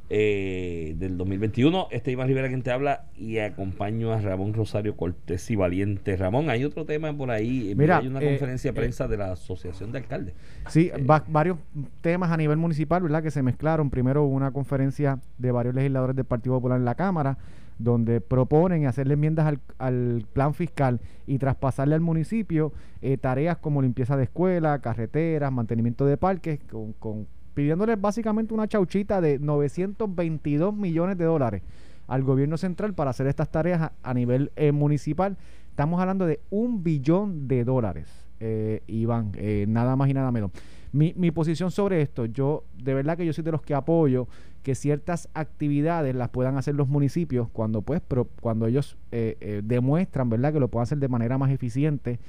[0.07, 5.49] Eh, del 2021, este Iván Rivera quien te habla y acompaño a Ramón Rosario Cortés
[5.49, 6.15] y Valiente.
[6.15, 7.73] Ramón, hay otro tema por ahí.
[7.75, 10.35] Mira, hay una eh, conferencia de eh, prensa de la Asociación de Alcaldes.
[10.69, 11.57] Sí, Eh, va- varios
[12.01, 13.23] temas a nivel municipal, ¿verdad?
[13.23, 13.89] Que se mezclaron.
[13.89, 17.39] Primero una conferencia de varios legisladores del Partido Popular en la Cámara,
[17.79, 23.81] donde proponen hacerle enmiendas al, al plan fiscal y traspasarle al municipio eh, tareas como
[23.81, 30.75] limpieza de escuelas, carreteras, mantenimiento de parques, con, con- pidiéndoles básicamente una chauchita de 922
[30.75, 31.63] millones de dólares
[32.07, 35.37] al gobierno central para hacer estas tareas a, nivel eh, municipal.
[35.69, 38.07] Estamos hablando de un billón de dólares,
[38.39, 40.51] eh, Iván, eh, nada más y nada menos.
[40.91, 44.27] Mi, mi posición sobre esto, yo de verdad que yo soy de los que apoyo
[44.63, 50.29] que ciertas actividades las puedan hacer los municipios cuando pues pro- cuando ellos eh, demuestran
[50.29, 52.19] verdad que lo puedan hacer de manera más eficiente,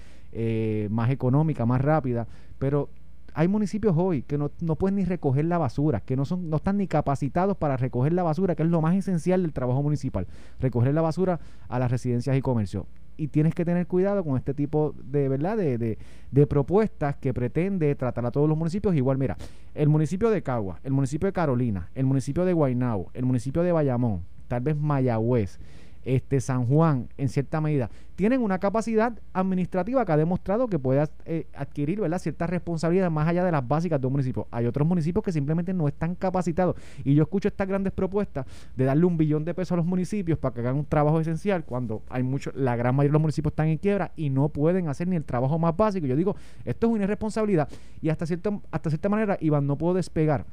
[0.91, 2.27] más económica, más rápida,
[2.59, 2.89] pero
[3.37, 6.57] hay municipios hoy que no, no pueden ni recoger la basura, que no, son, no
[6.57, 10.27] están ni capacitados para recoger la basura, que es lo más esencial del trabajo municipal,
[10.59, 12.87] recoger la basura a las residencias y comercios.
[13.19, 15.59] Y tienes que tener cuidado con este tipo de, ¿verdad?
[15.59, 15.99] De, de,
[16.31, 19.19] de propuestas que pretende tratar a todos los municipios igual.
[19.19, 19.37] Mira,
[19.75, 23.73] el municipio de Cagua, el municipio de Carolina, el municipio de Guaynabo, el municipio de
[23.73, 25.61] Bayamón, tal vez Mayagüez,
[26.07, 31.07] este San Juan, en cierta medida, tienen una capacidad administrativa que ha demostrado que puede
[31.27, 32.19] eh, adquirir ¿verdad?
[32.19, 34.47] ciertas responsabilidades más allá de las básicas de un municipio.
[34.51, 36.77] Hay otros municipios que simplemente no están capacitados.
[37.05, 40.39] Y yo escucho estas grandes propuestas de darle un billón de pesos a los municipios
[40.39, 43.53] para que hagan un trabajo esencial cuando hay mucho, la gran mayoría de los municipios
[43.53, 46.07] están en quiebra y no pueden hacer ni el trabajo más básico.
[46.07, 47.69] Yo digo, esto es una irresponsabilidad
[48.01, 50.47] y hasta cierta, hasta cierta manera, Iván, no puedo despegar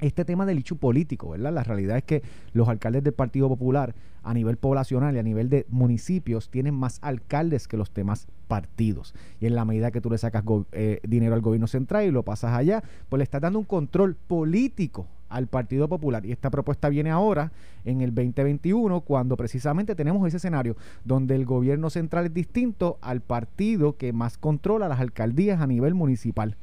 [0.00, 1.52] este tema del hecho político, ¿verdad?
[1.52, 5.48] La realidad es que los alcaldes del Partido Popular a nivel poblacional y a nivel
[5.48, 9.14] de municipios tienen más alcaldes que los demás partidos.
[9.40, 12.24] Y en la medida que tú le sacas eh, dinero al gobierno central y lo
[12.24, 16.24] pasas allá, pues le estás dando un control político al Partido Popular.
[16.26, 17.52] Y esta propuesta viene ahora,
[17.84, 23.20] en el 2021, cuando precisamente tenemos ese escenario donde el gobierno central es distinto al
[23.20, 26.56] partido que más controla las alcaldías a nivel municipal.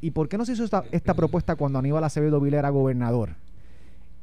[0.00, 3.36] ¿Y por qué no se hizo esta, esta propuesta cuando Aníbal Acevedo Vila era gobernador?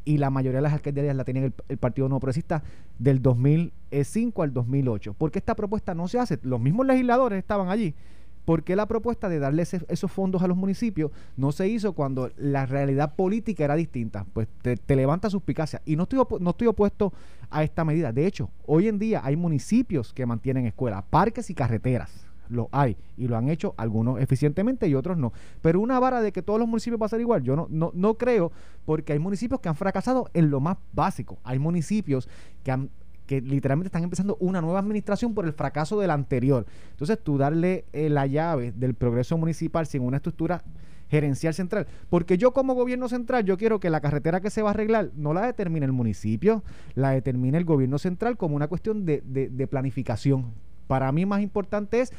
[0.05, 2.63] Y la mayoría de las alcaldías la tenía el, Partido No Progresista
[2.99, 5.13] del 2005 al 2008.
[5.13, 6.39] ¿Por qué esta propuesta no se hace?
[6.43, 7.95] Los mismos legisladores estaban allí.
[8.43, 12.29] ¿Por qué la propuesta de darle esos fondos a los municipios no se hizo cuando
[12.35, 14.25] la realidad política era distinta?
[14.33, 15.81] Pues te, te levanta suspicacia.
[15.85, 17.13] Y no estoy, no estoy opuesto
[17.49, 18.11] a esta medida.
[18.11, 22.97] De hecho, hoy en día hay municipios que mantienen escuelas, parques y carreteras lo hay
[23.17, 25.33] y lo han hecho algunos eficientemente y otros no.
[25.61, 27.91] Pero una vara de que todos los municipios va a ser igual, yo no, no,
[27.93, 28.51] no creo,
[28.85, 31.37] porque hay municipios que han fracasado en lo más básico.
[31.43, 32.27] Hay municipios
[32.63, 32.89] que han
[33.25, 36.65] que literalmente están empezando una nueva administración por el fracaso del anterior.
[36.91, 40.61] Entonces, tú darle eh, la llave del progreso municipal sin una estructura
[41.09, 41.87] gerencial central.
[42.09, 45.11] Porque yo como gobierno central, yo quiero que la carretera que se va a arreglar
[45.15, 46.63] no la determine el municipio,
[46.95, 50.53] la determine el gobierno central como una cuestión de, de, de planificación.
[50.87, 52.13] Para mí más importante es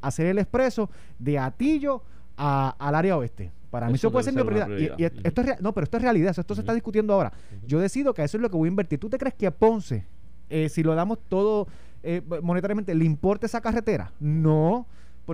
[0.00, 2.02] hacer el expreso de Atillo
[2.36, 3.52] al área oeste.
[3.70, 4.68] Para mí eso puede ser mi prioridad.
[4.98, 6.34] Y, esto es no, pero esto es realidad.
[6.38, 7.32] Esto se está discutiendo ahora.
[7.66, 8.98] Yo decido que eso es lo que voy a invertir.
[8.98, 10.04] ¿Tú te crees que a Ponce,
[10.50, 11.66] eh, si lo damos todo
[12.02, 14.12] eh, monetariamente, le importa esa carretera?
[14.20, 14.86] No.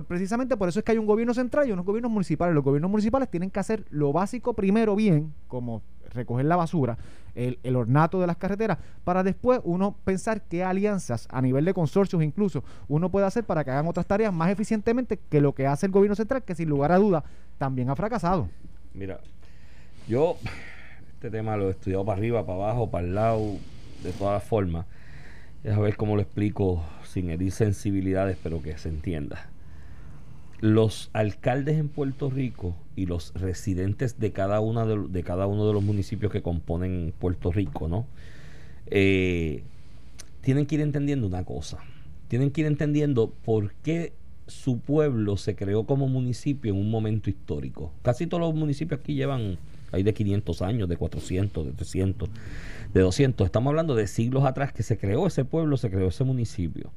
[0.03, 2.53] Precisamente por eso es que hay un gobierno central y unos gobiernos municipales.
[2.55, 6.97] Los gobiernos municipales tienen que hacer lo básico primero bien, como recoger la basura,
[7.35, 11.73] el, el, ornato de las carreteras, para después uno pensar qué alianzas a nivel de
[11.73, 15.67] consorcios incluso uno puede hacer para que hagan otras tareas más eficientemente que lo que
[15.67, 17.23] hace el gobierno central, que sin lugar a duda
[17.57, 18.49] también ha fracasado.
[18.93, 19.19] Mira,
[20.07, 20.37] yo
[21.13, 23.57] este tema lo he estudiado para arriba, para abajo, para el lado,
[24.03, 24.85] de todas formas.
[25.63, 29.48] Es a ver cómo lo explico sin herir sensibilidades, pero que se entienda
[30.61, 36.41] los alcaldes en Puerto Rico y los residentes de cada, uno de los municipios que
[36.41, 38.05] componen Puerto Rico, ¿no?
[38.87, 39.63] Eh,
[40.41, 41.79] tienen que ir entendiendo una cosa.
[42.27, 44.13] Tienen que ir entendiendo por qué
[44.47, 47.93] su pueblo se creó como municipio en un momento histórico.
[48.01, 49.57] Casi todos los municipios aquí llevan,
[49.91, 52.29] hay de 500 años, de 400, de 300,
[52.93, 53.45] de 200.
[53.45, 56.91] Estamos hablando de siglos atrás que se creó ese pueblo, se creó ese municipio.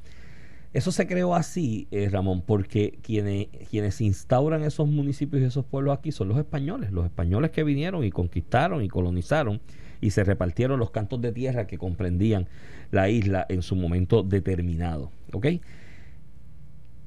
[0.72, 5.98] Eso se creó así, eh, Ramón, porque quienes, quienes instauran esos municipios y esos pueblos
[5.98, 9.60] aquí son los españoles, los españoles que vinieron y conquistaron y colonizaron
[10.00, 12.48] y se repartieron los cantos de tierra que comprendían
[12.90, 15.10] la isla en su momento determinado.
[15.32, 15.46] ¿Ok?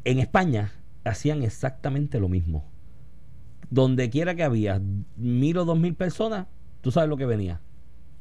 [0.06, 0.72] En España
[1.04, 2.66] hacían exactamente lo mismo.
[3.72, 4.80] Donde quiera que había
[5.18, 6.48] mil o dos mil personas,
[6.82, 7.62] tú sabes lo que venía.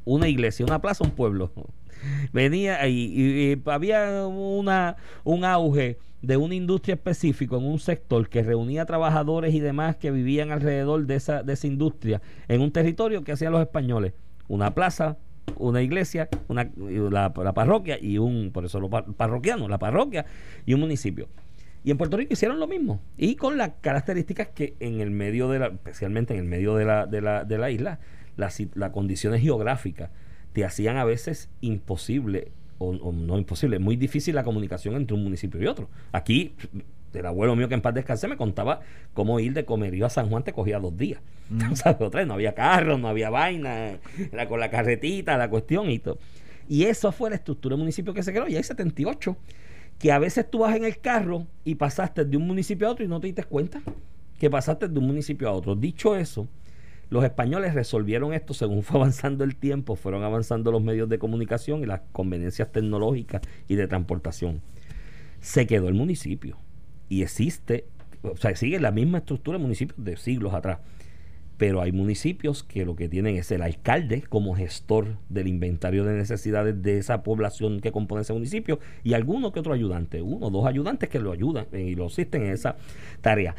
[0.04, 1.52] Una iglesia, una plaza, un pueblo
[2.32, 8.86] venía y, había una, un auge de una industria específica en un sector que reunía
[8.86, 13.32] trabajadores y demás que vivían alrededor de esa, de esa industria en un territorio que
[13.32, 14.14] hacían los españoles.
[14.48, 15.18] Una plaza,
[15.56, 20.24] una iglesia, una, la, parroquia y un, por eso los parroquianos, la parroquia
[20.64, 21.28] y un municipio.
[21.82, 23.02] Y en Puerto Rico hicieron lo mismo.
[23.18, 26.86] Y con las características que en el medio de la, especialmente en el medio de
[26.86, 28.00] la, de la, de la isla,
[28.36, 30.10] las la condiciones geográficas
[30.52, 35.60] te hacían a veces imposible, o, no imposible, muy difícil la comunicación entre un municipio
[35.60, 35.88] y otro.
[36.12, 36.54] Aquí,
[37.12, 38.80] el abuelo mío que en paz descanse me contaba
[39.14, 41.20] cómo ir de Comerío a San Juan te cogía dos días.
[41.50, 42.26] Mm.
[42.26, 43.98] no había carro, no había vaina,
[44.32, 46.18] era con la carretita, la cuestión y todo.
[46.68, 49.36] Y eso fue la estructura del municipio que se creó, y hay 78,
[49.98, 53.04] que a veces tú vas en el carro y pasaste de un municipio a otro
[53.04, 53.80] y no te diste cuenta
[54.38, 55.74] que pasaste de un municipio a otro.
[55.74, 56.48] Dicho eso,
[57.10, 61.82] los españoles resolvieron esto según fue avanzando el tiempo, fueron avanzando los medios de comunicación
[61.82, 64.60] y las conveniencias tecnológicas y de transportación.
[65.40, 66.58] Se quedó el municipio
[67.08, 67.86] y existe
[68.24, 70.78] o sea, sigue la misma estructura de municipios de siglos atrás.
[71.56, 76.16] Pero hay municipios que lo que tienen es el alcalde como gestor del inventario de
[76.16, 80.50] necesidades de esa población que compone ese municipio y alguno que otro ayudante, uno o
[80.50, 82.76] dos ayudantes que lo ayudan y lo asisten en esa
[83.20, 83.54] tarea.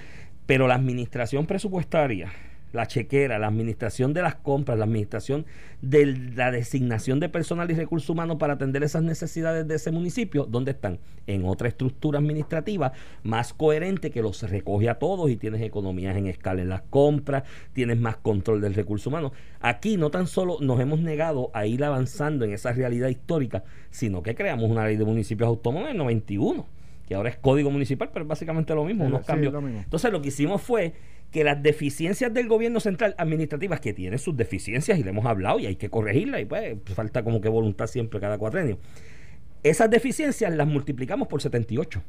[0.45, 2.33] Pero la administración presupuestaria
[2.75, 5.45] la chequera, la administración de las compras, la administración
[5.81, 10.45] de la designación de personal y recursos humanos para atender esas necesidades de ese municipio,
[10.45, 10.99] ¿dónde están?
[11.27, 12.91] En otra estructura administrativa
[13.23, 17.43] más coherente que los recoge a todos y tienes economías en escala en las compras,
[17.73, 19.31] tienes más control del recurso humano.
[19.61, 24.21] Aquí no tan solo nos hemos negado a ir avanzando en esa realidad histórica, sino
[24.21, 26.75] que creamos una ley de municipios autónomos en el 91
[27.07, 29.53] que ahora es código municipal, pero es básicamente lo mismo, unos cambios.
[29.53, 30.93] Entonces lo que hicimos fue
[31.35, 35.59] que las deficiencias del gobierno central administrativas, que tiene sus deficiencias y le hemos hablado
[35.59, 38.79] y hay que corregirlas y pues falta como que voluntad siempre cada cuatrenio,
[39.61, 42.01] esas deficiencias las multiplicamos por 78.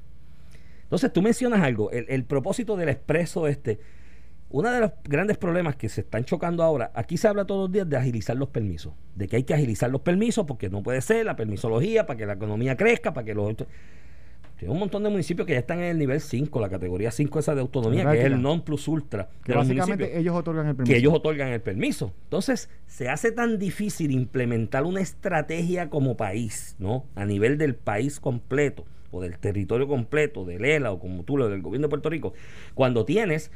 [0.84, 3.80] Entonces tú mencionas algo, el, propósito del expreso este,
[4.48, 7.72] uno de los grandes problemas que se están chocando ahora, aquí se habla todos los
[7.72, 11.00] días de agilizar los permisos, de que hay que agilizar los permisos porque no puede
[11.00, 13.56] ser la permisología para que la economía crezca, para que los...
[14.58, 17.38] Hay un montón de municipios que ya están en el nivel 5, la categoría 5
[17.38, 19.28] esa de autonomía, que es el non plus ultra.
[19.44, 20.92] Que básicamente ellos otorgan el permiso.
[20.92, 22.14] Que ellos otorgan el permiso.
[22.24, 27.04] Entonces, se hace tan difícil implementar una estrategia como país, ¿no?
[27.14, 31.50] A nivel del país completo, o del territorio completo, del ELA, o como tú lo
[31.50, 32.32] del gobierno de Puerto Rico,
[32.74, 33.50] cuando tienes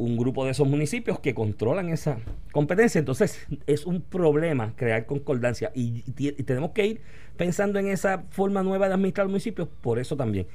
[0.00, 2.16] un grupo de esos municipios que controlan esa
[2.52, 2.98] competencia.
[2.98, 6.00] Entonces, es un problema crear concordancia y,
[6.42, 7.00] tenemos que ir
[7.36, 10.46] pensando en esa forma nueva de administrar los municipios, por eso también.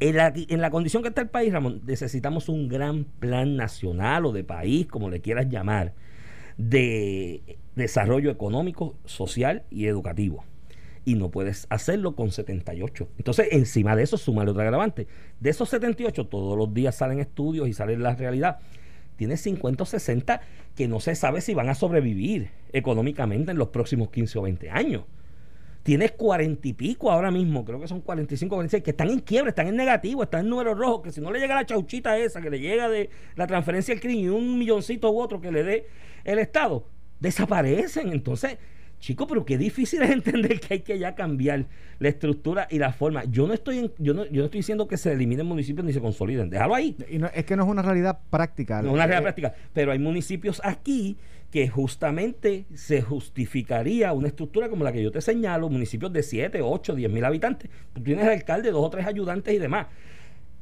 [0.00, 4.26] En la, en la condición que está el país, Ramón, necesitamos un gran plan nacional
[4.26, 5.94] o de país, como le quieras llamar,
[6.56, 10.44] de desarrollo económico, social y educativo
[11.04, 13.08] y no puedes hacerlo con 78.
[13.16, 15.06] Entonces, encima de eso, sumar otro agravante.
[15.38, 18.58] De esos 78, todos los días salen estudios y sale la realidad
[19.20, 20.40] tiene 50 o 60
[20.74, 24.70] que no se sabe si van a sobrevivir económicamente en los próximos 15 o 20
[24.70, 25.04] años.
[25.82, 29.18] Tienes 40 y pico ahora mismo, creo que son 45 o 46, que están en
[29.18, 32.16] quiebra, están en negativo, están en números rojos, que si no le llega la chauchita
[32.16, 35.52] esa, que le llega de la transferencia al crimen y un milloncito u otro que
[35.52, 35.86] le dé
[36.24, 36.86] el Estado,
[37.18, 38.14] desaparecen.
[38.14, 38.56] Entonces,
[39.00, 41.66] Chico, pero qué difícil es entender que hay que ya cambiar
[41.98, 43.24] la estructura y la forma.
[43.24, 46.00] Yo no estoy yo no, yo no estoy diciendo que se eliminen municipios ni se
[46.00, 46.50] consoliden.
[46.50, 46.96] Déjalo ahí.
[47.08, 48.82] Y no, es que no es una realidad práctica.
[48.82, 49.54] No es una realidad práctica.
[49.72, 51.16] Pero hay municipios aquí
[51.50, 56.60] que justamente se justificaría una estructura como la que yo te señalo, municipios de 7,
[56.62, 57.70] 8, 10 mil habitantes.
[57.94, 59.86] Tú tienes alcalde, dos o tres ayudantes y demás.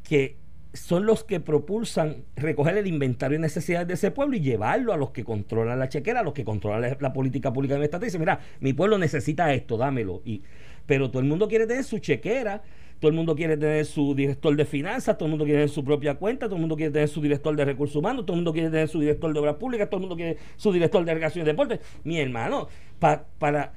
[0.02, 0.36] Que
[0.74, 4.96] son los que propulsan recoger el inventario de necesidades de ese pueblo y llevarlo a
[4.96, 8.04] los que controlan la chequera, a los que controlan la, política pública de mi estado.
[8.04, 10.20] Y dice, mira, mi pueblo necesita esto, dámelo.
[10.24, 10.42] Y,
[10.86, 12.62] pero todo el mundo quiere tener su chequera,
[13.00, 15.84] todo el mundo quiere tener su director de finanzas, todo el mundo quiere tener su
[15.84, 18.52] propia cuenta, todo el mundo quiere tener su director de recursos humanos, todo el mundo
[18.52, 21.44] quiere tener su director de obras públicas, todo el mundo quiere su director de irrigación
[21.44, 21.80] y deportes.
[22.04, 23.72] Mi hermano, para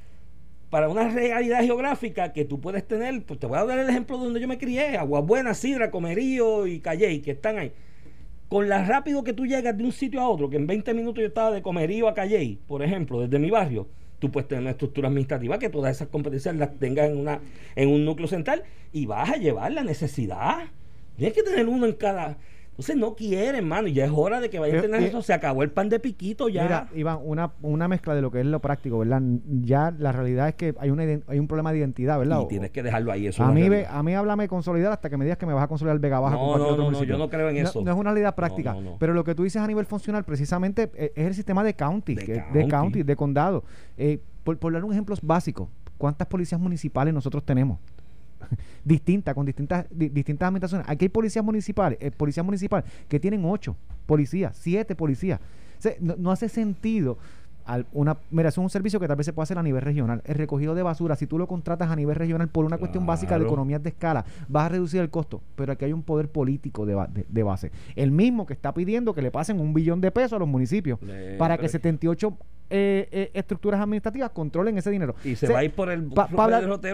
[0.71, 4.17] para una realidad geográfica que tú puedes tener, pues te voy a dar el ejemplo
[4.17, 7.73] de donde yo me crié, Aguabuena, Sidra, Comerío y Calley, que están ahí.
[8.47, 11.21] Con la rápido que tú llegas de un sitio a otro, que en 20 minutos
[11.21, 14.71] yo estaba de Comerío a Calley, por ejemplo, desde mi barrio, tú puedes tener una
[14.71, 17.41] estructura administrativa que todas esas competencias las tengas en, una,
[17.75, 20.69] en un núcleo central y vas a llevar la necesidad.
[21.17, 22.37] Tienes que tener uno en cada
[22.71, 25.21] entonces no quiere, hermano, y ya es hora de que vaya a tener eso.
[25.21, 26.63] Se acabó el pan de piquito ya.
[26.63, 29.21] Mira, Iván, una, una mezcla de lo que es lo práctico, ¿verdad?
[29.61, 32.41] Ya la realidad es que hay, una, hay un problema de identidad, ¿verdad?
[32.41, 33.27] Y tienes que dejarlo ahí.
[33.27, 35.65] Eso a, mí, a mí háblame de consolidar hasta que me digas que me vas
[35.65, 36.35] a consolidar el Vega Baja.
[36.35, 37.81] No, no, no, no, yo no creo en eso.
[37.83, 38.75] No, es una realidad práctica.
[38.97, 42.15] Pero lo que tú dices a nivel funcional, precisamente, eh, es el sistema de county,
[42.15, 43.03] de, county.
[43.03, 43.63] de, condado.
[43.97, 47.79] Eh, por, por dar un ejemplo básico, ¿cuántas policías municipales nosotros tenemos?
[48.83, 50.87] distinta, con distintas, distintas administraciones.
[50.89, 53.75] Aquí hay policías municipales, eh, policías municipales que tienen ocho
[54.05, 55.39] policías, siete policías.
[55.99, 57.17] no, hace sentido.
[57.63, 60.23] Al una, mira, es un servicio que tal vez se puede hacer a nivel regional.
[60.25, 63.37] El recogido de basura, si tú lo contratas a nivel regional por una cuestión básica
[63.37, 65.43] de economías de escala, vas a reducir el costo.
[65.55, 67.71] Pero aquí hay un poder político de, de, base.
[67.95, 70.99] El mismo que está pidiendo que le pasen un billón de pesos a los municipios
[71.37, 72.35] para que 78
[72.73, 75.13] eh, eh, estructuras administrativas controlen ese dinero.
[75.25, 76.29] Y se va a ir por el pa,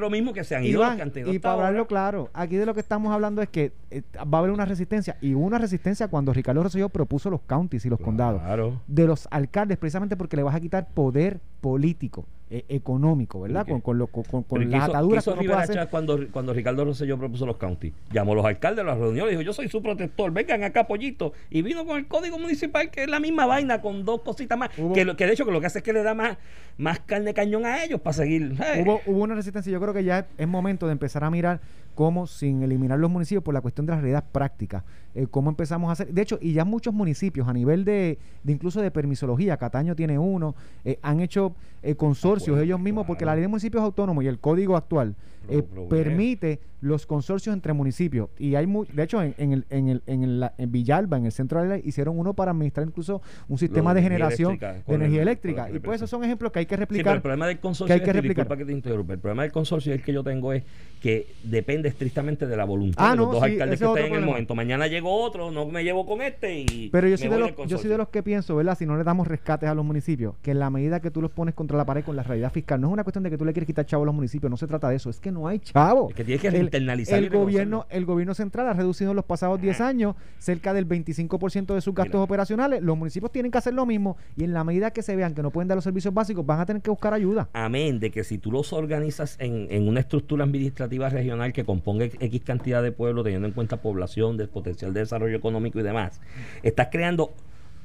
[0.10, 0.84] mismo que se han ido.
[1.28, 4.40] y para hablarlo claro, aquí de lo que estamos hablando es que eh, va a
[4.40, 5.18] haber una resistencia.
[5.22, 8.42] Y hubo una resistencia cuando Ricardo Rosselló propuso los counties y los condados.
[8.88, 12.26] De los alcaldes, precisamente porque le vas a quitar poder político.
[12.50, 13.68] Eh, económico, ¿verdad?
[13.68, 15.86] Con, con, lo, con, con las ataduras que uno hacer.
[15.90, 19.32] Cuando, cuando Ricardo Rosselló propuso los counties, llamó a los alcaldes a la reunión y
[19.32, 21.34] dijo, yo soy su protector, vengan acá, pollito.
[21.50, 24.70] Y vino con el código municipal, que es la misma vaina, con dos cositas más.
[24.94, 26.38] Que, lo, que de hecho que lo que hace es que le da más,
[26.78, 28.54] más carne cañón a ellos para seguir.
[28.80, 31.60] Hubo, hubo una resistencia, yo creo que ya es momento de empezar a mirar
[31.98, 34.84] cómo sin eliminar los municipios por la cuestión de las realidades prácticas,
[35.16, 38.54] eh, cómo empezamos a hacer, de hecho, y ya muchos municipios a nivel de, de
[38.54, 40.54] incluso de permisología, Cataño tiene uno,
[40.86, 44.28] eh, han hecho eh, consorcios Acuerdo, ellos mismos, porque la ley de municipios autónomos y
[44.28, 45.16] el código actual
[45.50, 48.30] eh, Pro- permite los consorcios entre municipios.
[48.38, 51.18] Y hay mu- de hecho, en, en, el, en, el, en, el- la- en Villalba,
[51.18, 54.52] en el centro de la ley, hicieron uno para administrar incluso un sistema de generación
[54.52, 55.70] eléctrica, de energía el- eléctrica.
[55.72, 57.16] Y pues esos son ejemplos que hay que Sí, pero replicar.
[57.16, 58.46] el problema del consorcio que hay que este, replicar.
[58.46, 60.64] disculpa que te interrumpa, el problema del consorcio es que yo tengo es
[61.02, 64.06] que depende estrictamente de la voluntad Ah, de los no, dos sí, alcaldes que estén
[64.06, 64.56] en el momento.
[64.56, 67.78] Mañana llegó otro, no me llevo con este y Pero yo soy, de los, yo
[67.78, 68.78] soy de los que pienso, ¿verdad?
[68.78, 71.32] Si no le damos rescates a los municipios, que en la medida que tú los
[71.32, 73.46] pones contra la pared con la realidad fiscal, no es una cuestión de que tú
[73.46, 75.48] le quieres quitar chavo a los municipios, no se trata de eso, es que no
[75.48, 76.10] hay chavo.
[76.10, 79.26] Es que tienes que el, internalizar el gobierno, el gobierno central ha reducido en los
[79.26, 82.24] pasados 10 años cerca del 25% de sus gastos Mira.
[82.24, 82.82] operacionales.
[82.82, 85.42] Los municipios tienen que hacer lo mismo y en la medida que se vean que
[85.42, 87.50] no pueden dar los servicios básicos, van a tener que buscar ayuda.
[87.54, 92.06] Amén de que si tú los organizas en, en una estructura administrativa regional que componga
[92.06, 96.22] X cantidad de pueblos, teniendo en cuenta población, del potencial de desarrollo económico y demás,
[96.64, 97.34] estás creando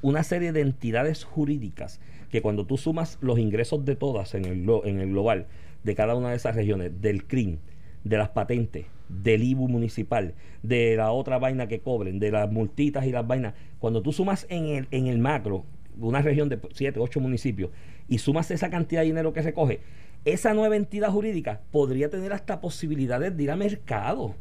[0.01, 4.66] una serie de entidades jurídicas que cuando tú sumas los ingresos de todas en el,
[4.84, 5.47] en el global,
[5.84, 7.59] de cada una de esas regiones, del CRIM,
[8.05, 13.05] de las patentes, del IBU municipal, de la otra vaina que cobren, de las multitas
[13.05, 15.66] y las vainas, cuando tú sumas en el, en el macro
[16.01, 17.70] una región de 7, 8 municipios
[18.09, 19.80] y sumas esa cantidad de dinero que recoge,
[20.24, 24.34] esa nueva entidad jurídica podría tener hasta posibilidades de ir a mercado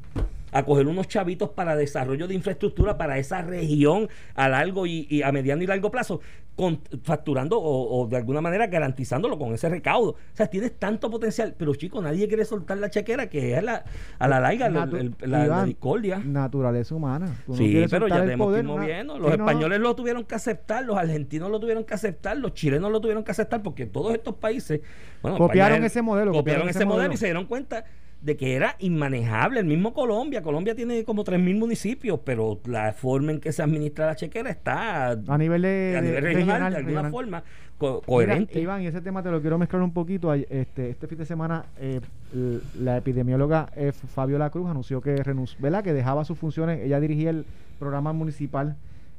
[0.52, 5.22] a coger unos chavitos para desarrollo de infraestructura para esa región a largo y, y
[5.24, 6.20] a mediano y largo plazo,
[6.56, 10.12] con, facturando o, o de alguna manera garantizándolo con ese recaudo.
[10.12, 13.84] O sea, tienes tanto potencial, pero chicos, nadie quiere soltar la chequera, que es la,
[14.20, 16.20] a la larga la, Natu- el- la- la Iván, discordia.
[16.20, 17.34] Naturaleza humana.
[17.46, 19.18] Tú Sí, pero ya tenemos que ir poder, moviendo.
[19.18, 22.92] Los no, españoles lo tuvieron que aceptar, los argentinos lo tuvieron que aceptar, los chilenos
[22.92, 24.82] lo tuvieron que aceptar, porque todos estos países,
[25.22, 27.14] bueno, Copiaron España ese modelo, copiaron copiaron ese ese modelo modelo.
[27.14, 27.86] y se dieron cuenta
[28.22, 29.60] de que era inmanejable.
[29.60, 34.06] El mismo Colombia, Colombia tiene como 3.000 municipios, pero la forma en que se administra
[34.06, 37.12] la chequera está A nivel de, a de- nivel regional, de alguna regional.
[37.12, 37.44] forma
[37.80, 38.60] co- Mira, coherente.
[38.62, 40.32] Iván, y ese tema te lo quiero mezclar un poquito.
[40.34, 42.00] Este, este fin de semana, eh,
[42.80, 45.84] la epidemióloga eh, Fabiola Cruz anunció que renunció, ¿verdad?
[45.84, 46.80] Que dejaba sus funciones.
[46.82, 47.46] Ella dirigía el
[47.80, 48.76] programa municipal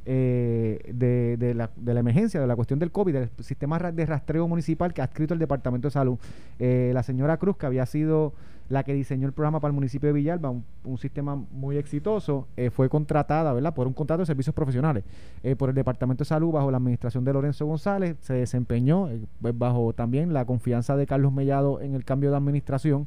[0.07, 4.07] eh, de, de la, de la emergencia, de la cuestión del COVID, del sistema de
[4.07, 6.19] rastreo municipal que ha escrito el Departamento de Salud.
[6.59, 8.33] Eh, la señora Cruz, que había sido
[8.69, 12.71] la que diseñó el programa para el municipio de Villalba, un, sistema muy exitoso, eh,
[12.71, 13.75] fue contratada, ¿verdad?
[13.75, 15.05] Por un contrato de servicios profesionales
[15.43, 19.21] eh, por el Departamento de Salud bajo la administración de Lorenzo González, se desempeñó eh,
[19.41, 23.07] pues, bajo también la confianza de Carlos Mellado en el cambio de administración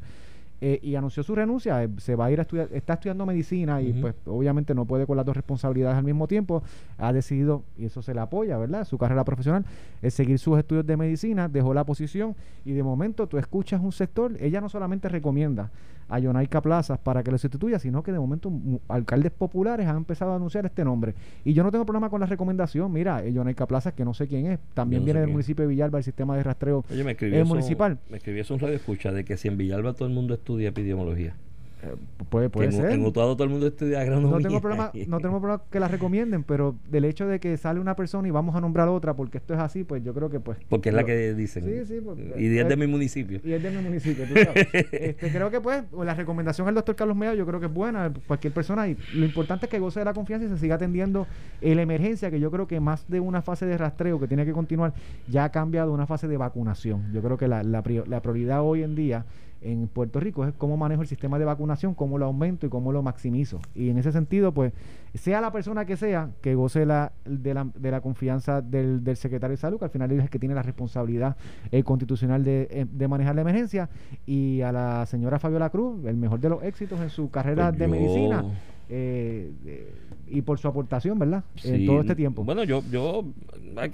[0.68, 3.84] eh, y anunció su renuncia, eh, se va a ir a estudiar, está estudiando medicina
[3.84, 6.64] y pues obviamente no puede con las dos responsabilidades al mismo tiempo,
[6.98, 8.84] ha decidido, y eso se le apoya, ¿verdad?
[8.84, 9.64] Su carrera profesional,
[10.02, 12.36] es seguir sus estudios de medicina, dejó la posición
[12.66, 15.70] y de momento tú escuchas un sector, ella no solamente recomienda
[16.10, 18.52] a Yonaica Plazas para que lo sustituya, sino que de momento
[18.88, 21.16] alcaldes populares han empezado a anunciar este nombre.
[21.44, 24.28] Y yo no tengo problema con la recomendación, mira, eh, Yonaica Plazas, que no sé
[24.28, 27.04] quién es, también no viene del quién municipio de Villalba, el sistema de rastreo Oye,
[27.04, 27.98] me eh, eso, municipal.
[28.10, 30.70] me escribió eso un radio escucha de que si en Villalba todo el mundo estudia
[30.70, 31.36] epidemiología.
[31.84, 31.94] Eh,
[32.30, 32.92] puede puede que en, ser.
[32.92, 34.32] en Utuado todo el mundo estudia agronomía.
[34.32, 37.80] no tengo problema no tengo problema que la recomienden pero del hecho de que sale
[37.82, 40.40] una persona y vamos a nombrar otra porque esto es así pues yo creo que
[40.40, 41.66] pues Porque es la que dicen.
[41.66, 43.40] Sí, sí, porque- y es de mi municipio.
[43.44, 44.68] y es de mi municipio tú sabes.
[44.74, 48.12] este, creo que pues la recomendación al doctor Carlos Mea yo creo que es buena
[48.26, 51.28] cualquier persona y lo importante es que goce de la confianza y se siga atendiendo
[51.62, 54.54] la emergencia que yo creo que más de una fase de rastreo que tiene que
[54.54, 54.94] continuar
[55.28, 58.82] ya ha cambiado una fase de vacunación yo creo que la, la, la prioridad hoy
[58.84, 59.26] en día
[59.66, 62.92] en Puerto Rico es cómo manejo el sistema de vacunación, cómo lo aumento y cómo
[62.92, 63.60] lo maximizo.
[63.74, 64.74] Y en ese sentido, pues,
[65.16, 69.16] sea la persona que sea, que goce la, de, la, de la confianza del, del
[69.18, 71.36] secretario de salud, que al final es el que tiene la responsabilidad
[71.72, 73.90] eh, constitucional de, eh, de manejar la emergencia,
[74.26, 77.80] y a la señora Fabiola Cruz, el mejor de los éxitos en su carrera Pues
[77.80, 78.44] de yo- medicina.
[78.90, 79.94] Eh, eh,
[80.28, 81.44] y por su aportación, ¿verdad?
[81.64, 82.44] En todo este tiempo.
[82.44, 83.26] Bueno, yo, yo,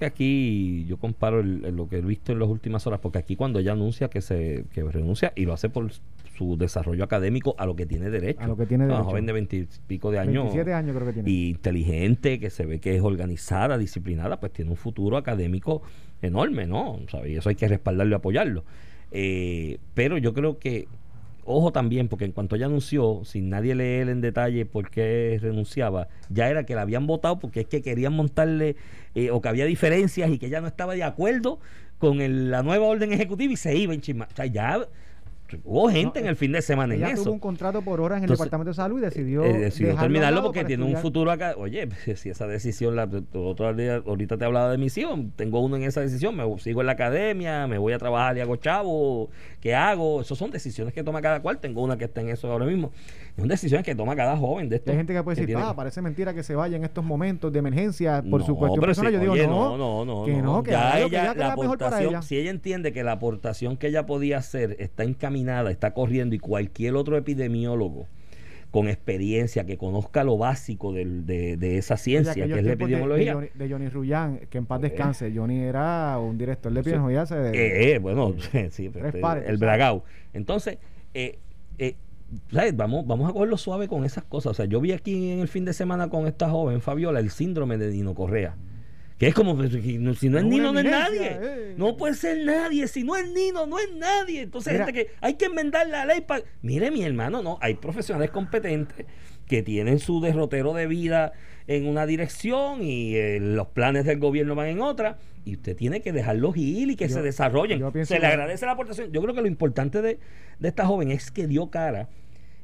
[0.01, 3.35] aquí yo comparo el- el- lo que he visto en las últimas horas, porque aquí
[3.35, 5.89] cuando ella anuncia que se que renuncia y lo hace por
[6.37, 8.41] su desarrollo académico a lo que tiene derecho.
[8.41, 9.09] A lo que tiene Una derecho.
[9.09, 10.43] joven de veintipico de años.
[10.45, 11.29] 27 años creo que tiene.
[11.29, 15.81] Y inteligente, que se ve que es organizada, disciplinada, pues tiene un futuro académico
[16.21, 16.99] enorme, ¿no?
[17.09, 17.31] ¿Sabe?
[17.31, 18.63] Y eso hay que respaldarlo y apoyarlo.
[19.11, 20.87] Eh, pero yo creo que,
[21.45, 26.07] ojo también, porque en cuanto ella anunció, sin nadie leer en detalle por qué renunciaba,
[26.29, 28.75] ya era que la habían votado porque es que querían montarle,
[29.15, 31.59] eh, o que había diferencias y que ella no estaba de acuerdo
[31.97, 34.27] con el- la nueva orden ejecutiva y se iba en chisma.
[34.31, 34.87] O sea, ya
[35.63, 37.23] hubo gente en el fin de semana en Ella eso.
[37.23, 39.93] tuvo un contrato por horas en el Departamento de Salud y decidió, Eh, decidió a
[39.95, 41.53] un terminarlo porque tiene un futuro acá.
[41.57, 45.75] Oye, si esa decisión, la, otro día, ahorita te hablaba de mis hijos, tengo uno
[45.75, 49.29] en esa decisión, me sigo en la academia, me voy a trabajar y hago chavo,
[49.59, 50.21] ¿qué hago?
[50.21, 52.91] Esas son decisiones que toma cada cual, tengo una que está en eso ahora mismo.
[53.37, 54.91] Son decisiones que toma cada joven de esto.
[54.91, 57.51] Hay gente que puede decir, tiene- ah, parece mentira que se vaya en estos momentos
[57.51, 59.11] de emergencia por su cuestión pero personal.
[59.13, 61.87] sí, Yo digo, no, no, no, que no, que ya que ella, la mejor para
[61.87, 62.21] aportación, ella.
[62.21, 66.39] si ella entiende que la aportación que ella podía hacer está encaminada, está corriendo y
[66.39, 68.07] cualquier otro epidemiólogo
[68.71, 73.25] con experiencia que conozca lo básico de, de esa ciencia que es la epidemiología.
[73.25, 74.83] De, Johnny, de Johnny Rullán, que en paz Eh.
[74.89, 75.31] descanse.
[75.35, 77.25] Johnny era un director de epidemiología.
[77.25, 78.33] se- Eh, eh, bueno,
[78.71, 80.05] sí, pero Tres pares, el bragao.
[80.33, 80.77] Entonces,
[81.13, 81.37] eh,
[82.49, 82.75] ¿sabes?
[82.77, 84.51] Vamos, vamos a cogerlo suave con esas cosas.
[84.51, 87.29] O sea, yo vi aquí en el fin de semana con esta joven, Fabiola, el
[87.29, 88.55] síndrome de Nino Correa.
[89.21, 91.27] Que es como, si no es una Nino, no es nadie.
[91.39, 91.73] eh.
[91.77, 92.87] No puede ser nadie.
[92.87, 94.41] Si no es Nino, no es nadie.
[94.41, 94.85] Entonces, Mira.
[94.87, 96.41] gente que hay que enmendar la ley para.
[96.63, 97.59] Mire, mi hermano, no.
[97.61, 99.05] Hay profesionales competentes
[99.45, 101.33] que tienen su derrotero de vida
[101.67, 105.19] en una dirección y eh, los planes del gobierno van en otra.
[105.45, 107.79] Y usted tiene que dejarlos ir y que Yo- se desarrollen.
[108.07, 109.11] Se le agradece la aportación.
[109.11, 110.17] Yo creo que lo importante de,
[110.57, 112.09] de esta joven es que dio cara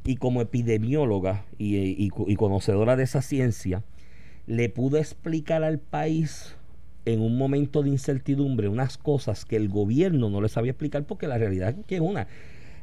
[0.05, 3.83] y como epidemióloga y, y- y conocedora de esa ciencia,
[4.47, 6.55] le pudo explicar al país
[7.05, 11.27] en un momento de incertidumbre unas cosas que el gobierno no le sabía explicar porque
[11.27, 12.27] la realidad es que es una.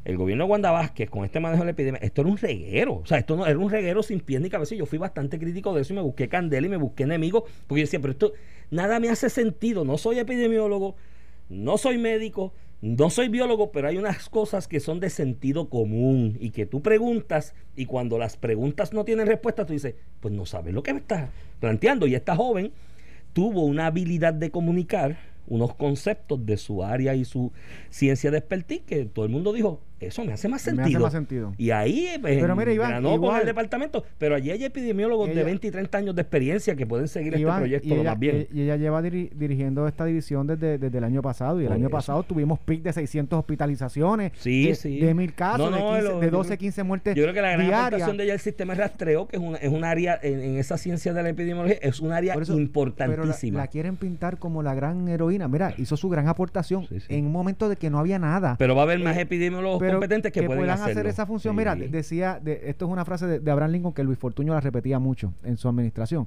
[0.04, 2.96] El gobierno de Wanda Vázquez, con este manejo de la epidemia, esto era un reguero.
[2.96, 4.74] O sea, esto no era un reguero sin pies ni cabeza.
[4.74, 7.44] Yo fui bastante crítico de eso y me busqué candela y me busqué enemigos.
[7.66, 8.34] Porque yo decía, pero esto
[8.70, 9.86] nada me hace sentido.
[9.86, 10.94] No soy epidemiólogo,
[11.48, 16.36] no soy médico, no soy biólogo, pero hay unas cosas que son de sentido común
[16.40, 20.44] y que tú preguntas y cuando las preguntas no tienen respuesta, tú dices, pues no
[20.46, 22.06] sabes lo que me estás planteando.
[22.06, 22.72] Y esta joven
[23.32, 27.52] tuvo una habilidad de comunicar unos conceptos de su área y su
[27.90, 31.00] ciencia de expertise que todo el mundo dijo, eso me hace más Me hace sentido.
[31.02, 31.52] más sentido.
[31.58, 35.34] Y ahí pues, Pero mira, Iván, con igual- el departamento, pero allí hay epidemiólogos de
[35.34, 38.00] Ella- 20 y 30 años de experiencia que pueden seguir Iván, este proyecto y lo
[38.02, 38.48] ella, más bien.
[38.52, 41.60] y ella lleva diri- dirigiendo esta división desde, desde el año pasado.
[41.60, 41.92] Y el Por año eso.
[41.96, 44.32] pasado tuvimos pic de 600 hospitalizaciones.
[44.38, 44.98] Sí, de, sí.
[45.00, 47.22] De mil casos, No, no, de, 15 lo- de yo 12, creo- 15 muertes Yo
[47.22, 47.80] creo que la gran diarias.
[47.86, 50.56] aportación de ella al sistema de rastreo, que es, una, es un área en, en
[50.58, 53.58] esa ciencia de la epidemiología, es un área Pero la, importantísima.
[53.60, 55.48] la quieren pintar como la gran heroína.
[55.48, 57.06] Mira, hizo su gran aportación Sí, sí.
[57.08, 58.56] en un momento de que no había nada.
[58.58, 60.92] pero va a haber más Eh, epidemiólogos pero competentes que, pueden puedan hacerlo.
[61.00, 61.54] hacer esa función.
[61.54, 61.58] Sí.
[61.58, 64.52] Mira, de- decía, de- esto es una frase de, de Abraham Lincoln que Luis Fortuño
[64.52, 66.26] la repetía mucho en su administración.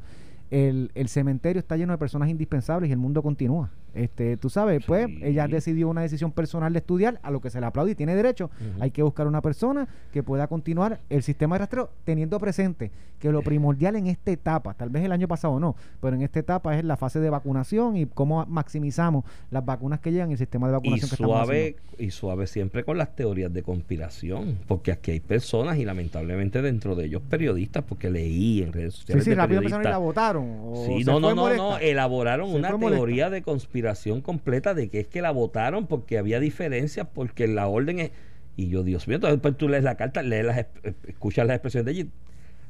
[0.49, 3.69] El, el cementerio está lleno de personas indispensables y el mundo continúa.
[3.97, 5.19] Este, tú sabes, pues Sí.
[5.23, 8.15] ella decidió una decisión personal de estudiar, a lo que se le aplaude y tiene
[8.15, 8.49] derecho.
[8.79, 13.31] Hay que buscar una persona que pueda continuar el sistema de rastreo teniendo presente que
[13.31, 16.77] lo primordial en esta etapa, tal vez el año pasado no, pero en esta etapa
[16.77, 20.67] es la fase de vacunación y cómo maximizamos las vacunas que llegan y el sistema
[20.67, 24.91] de y vacunación que estamos suave y suave siempre con las teorías de conspiración porque
[24.91, 29.23] aquí hay personas y lamentablemente dentro de ellos periodistas porque leí en redes Sí, sociales
[29.23, 30.45] sí, de rápido empezaron y la votaron.
[30.63, 33.86] o Sí, no, no, no, no, elaboraron Se una teoría de conspiración
[34.21, 38.11] completa de que es que la votaron porque había diferencias, porque la orden es...
[38.55, 41.55] Y yo, Dios mío, entonces después tú lees la carta, lees las, exp- escuchas las
[41.55, 42.09] expresiones de ella,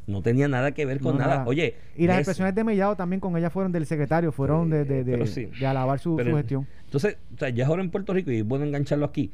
[0.05, 1.35] no tenía nada que ver con No, nada.
[1.37, 1.47] nada.
[1.47, 4.83] Oye, Y las es- expresiones de Mellado también con ella fueron del secretario, fueron de,
[4.83, 5.45] de, de- pero sí.
[5.45, 6.67] de alabar su, Pero- su gestión.
[6.83, 9.31] Entonces, o sea, ya es hora en Puerto Rico, y es bueno engancharlo aquí,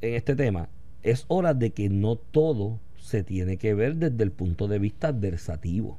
[0.00, 0.68] en este tema,
[1.02, 5.08] es hora de que no todo se tiene que ver desde el punto de vista
[5.08, 5.90] adversativo.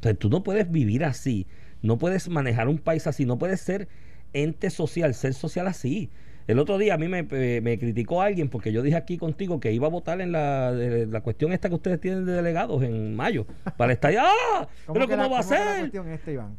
[0.00, 1.46] O sea, tú no puedes vivir así,
[1.82, 3.88] no puedes manejar un país así, no puedes ser
[4.34, 6.10] ente social, ser social así.
[6.46, 9.72] El otro día a mí me, me criticó alguien porque yo dije aquí contigo que
[9.72, 13.16] iba a votar en la, de- la cuestión esta que ustedes tienen de delegados en
[13.16, 13.46] mayo
[13.78, 14.68] para estar ¡Ah!
[14.92, 15.90] ¿Pero cómo la- va a ser?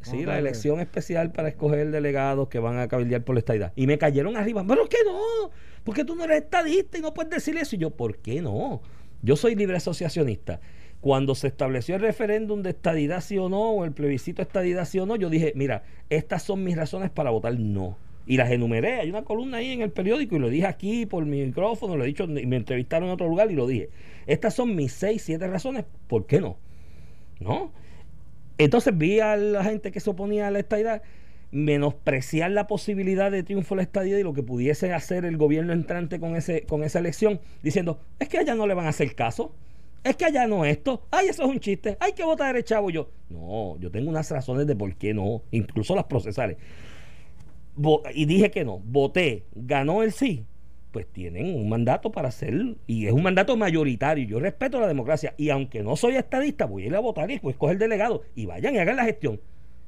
[0.02, 3.72] Sí, la- elección especial para escoger delegados que van a cabildear por la estadidad.
[3.76, 4.64] Y me cayeron arriba.
[4.66, 5.50] ¿Pero qué no?
[5.84, 7.76] Porque tú no eres estadista y no puedes decir eso.
[7.76, 8.82] Y yo, ¿por qué no?
[9.22, 10.58] Yo soy libre asociacionista.
[11.00, 14.98] Cuando se estableció el referéndum de estadidad sí o no, o el plebiscito estadidad sí
[14.98, 17.96] o no, yo dije, mira, estas son mis razones para votar no.
[18.26, 19.00] Y las enumeré.
[19.00, 22.04] Hay una columna ahí en el periódico y lo dije aquí por mi micrófono, lo
[22.04, 23.88] he dicho, me entrevistaron en otro lugar y lo dije.
[24.26, 26.56] Estas son mis seis, siete razones, ¿por qué no?
[27.38, 27.70] ¿No?
[28.58, 31.02] Entonces vi a la gente que se oponía a la estadidad
[31.52, 35.72] menospreciar la posibilidad de triunfo de la estadidad y lo que pudiese hacer el gobierno
[35.72, 39.14] entrante con ese con esa elección, diciendo, es que allá no le van a hacer
[39.14, 39.52] caso,
[40.06, 42.90] es que allá no esto, ay, eso es un chiste, hay que votar el chavo
[42.90, 43.10] yo.
[43.28, 46.56] No, yo tengo unas razones de por qué no, incluso las procesales.
[48.14, 50.46] Y dije que no, voté, ganó el sí,
[50.92, 54.26] pues tienen un mandato para hacer, y es un mandato mayoritario.
[54.26, 57.34] Yo respeto la democracia, y aunque no soy estadista, voy a ir a votar y
[57.34, 59.40] después escoger delegado, y vayan y hagan la gestión,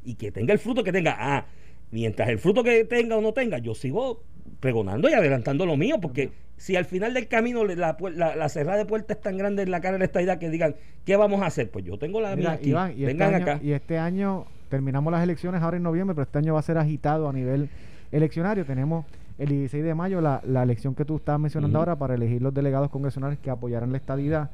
[0.04, 1.16] y que tenga el fruto que tenga.
[1.18, 1.46] Ah,
[1.90, 4.22] mientras el fruto que tenga o no tenga, yo sigo
[4.60, 8.78] pregonando y adelantando lo mío, porque si al final del camino la, la, la cerrada
[8.78, 11.42] de puerta es tan grande en la cara de esta idea que digan, ¿qué vamos
[11.42, 11.70] a hacer?
[11.70, 12.70] Pues yo tengo la mía Mira, aquí.
[12.70, 13.60] Iván, y este, Vengan año, acá.
[13.62, 16.78] y este año terminamos las elecciones ahora en noviembre, pero este año va a ser
[16.78, 17.68] agitado a nivel
[18.10, 18.64] eleccionario.
[18.66, 19.06] Tenemos
[19.38, 22.52] el 16 de mayo la, la elección que tú estabas mencionando ahora para elegir los
[22.52, 24.50] delegados congresionales que apoyarán la estadidad.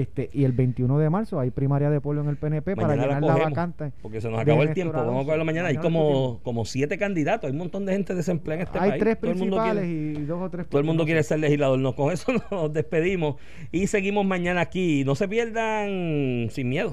[0.00, 3.06] Este, y el 21 de marzo hay primaria de pueblo en el PNP para Mañana
[3.06, 3.92] la llenar la cogemos, vacante.
[4.02, 4.94] Porque se nos acabó el tiempo.
[4.98, 5.68] Vamos a cogerlo mañana.
[5.68, 6.40] Hay Mañana como, discutimos.
[6.42, 7.46] como siete candidatos.
[7.48, 9.02] Hay un montón de gente desempleada en este Hay país.
[9.02, 11.38] tres Todo el mundo principales quiere- y dos o tres Todo el mundo quiere ser
[11.38, 11.78] legislador.
[11.78, 13.36] Nos, con eso nos despedimos
[13.72, 15.04] y seguimos mañana aquí.
[15.04, 16.92] No se pierdan sin miedo.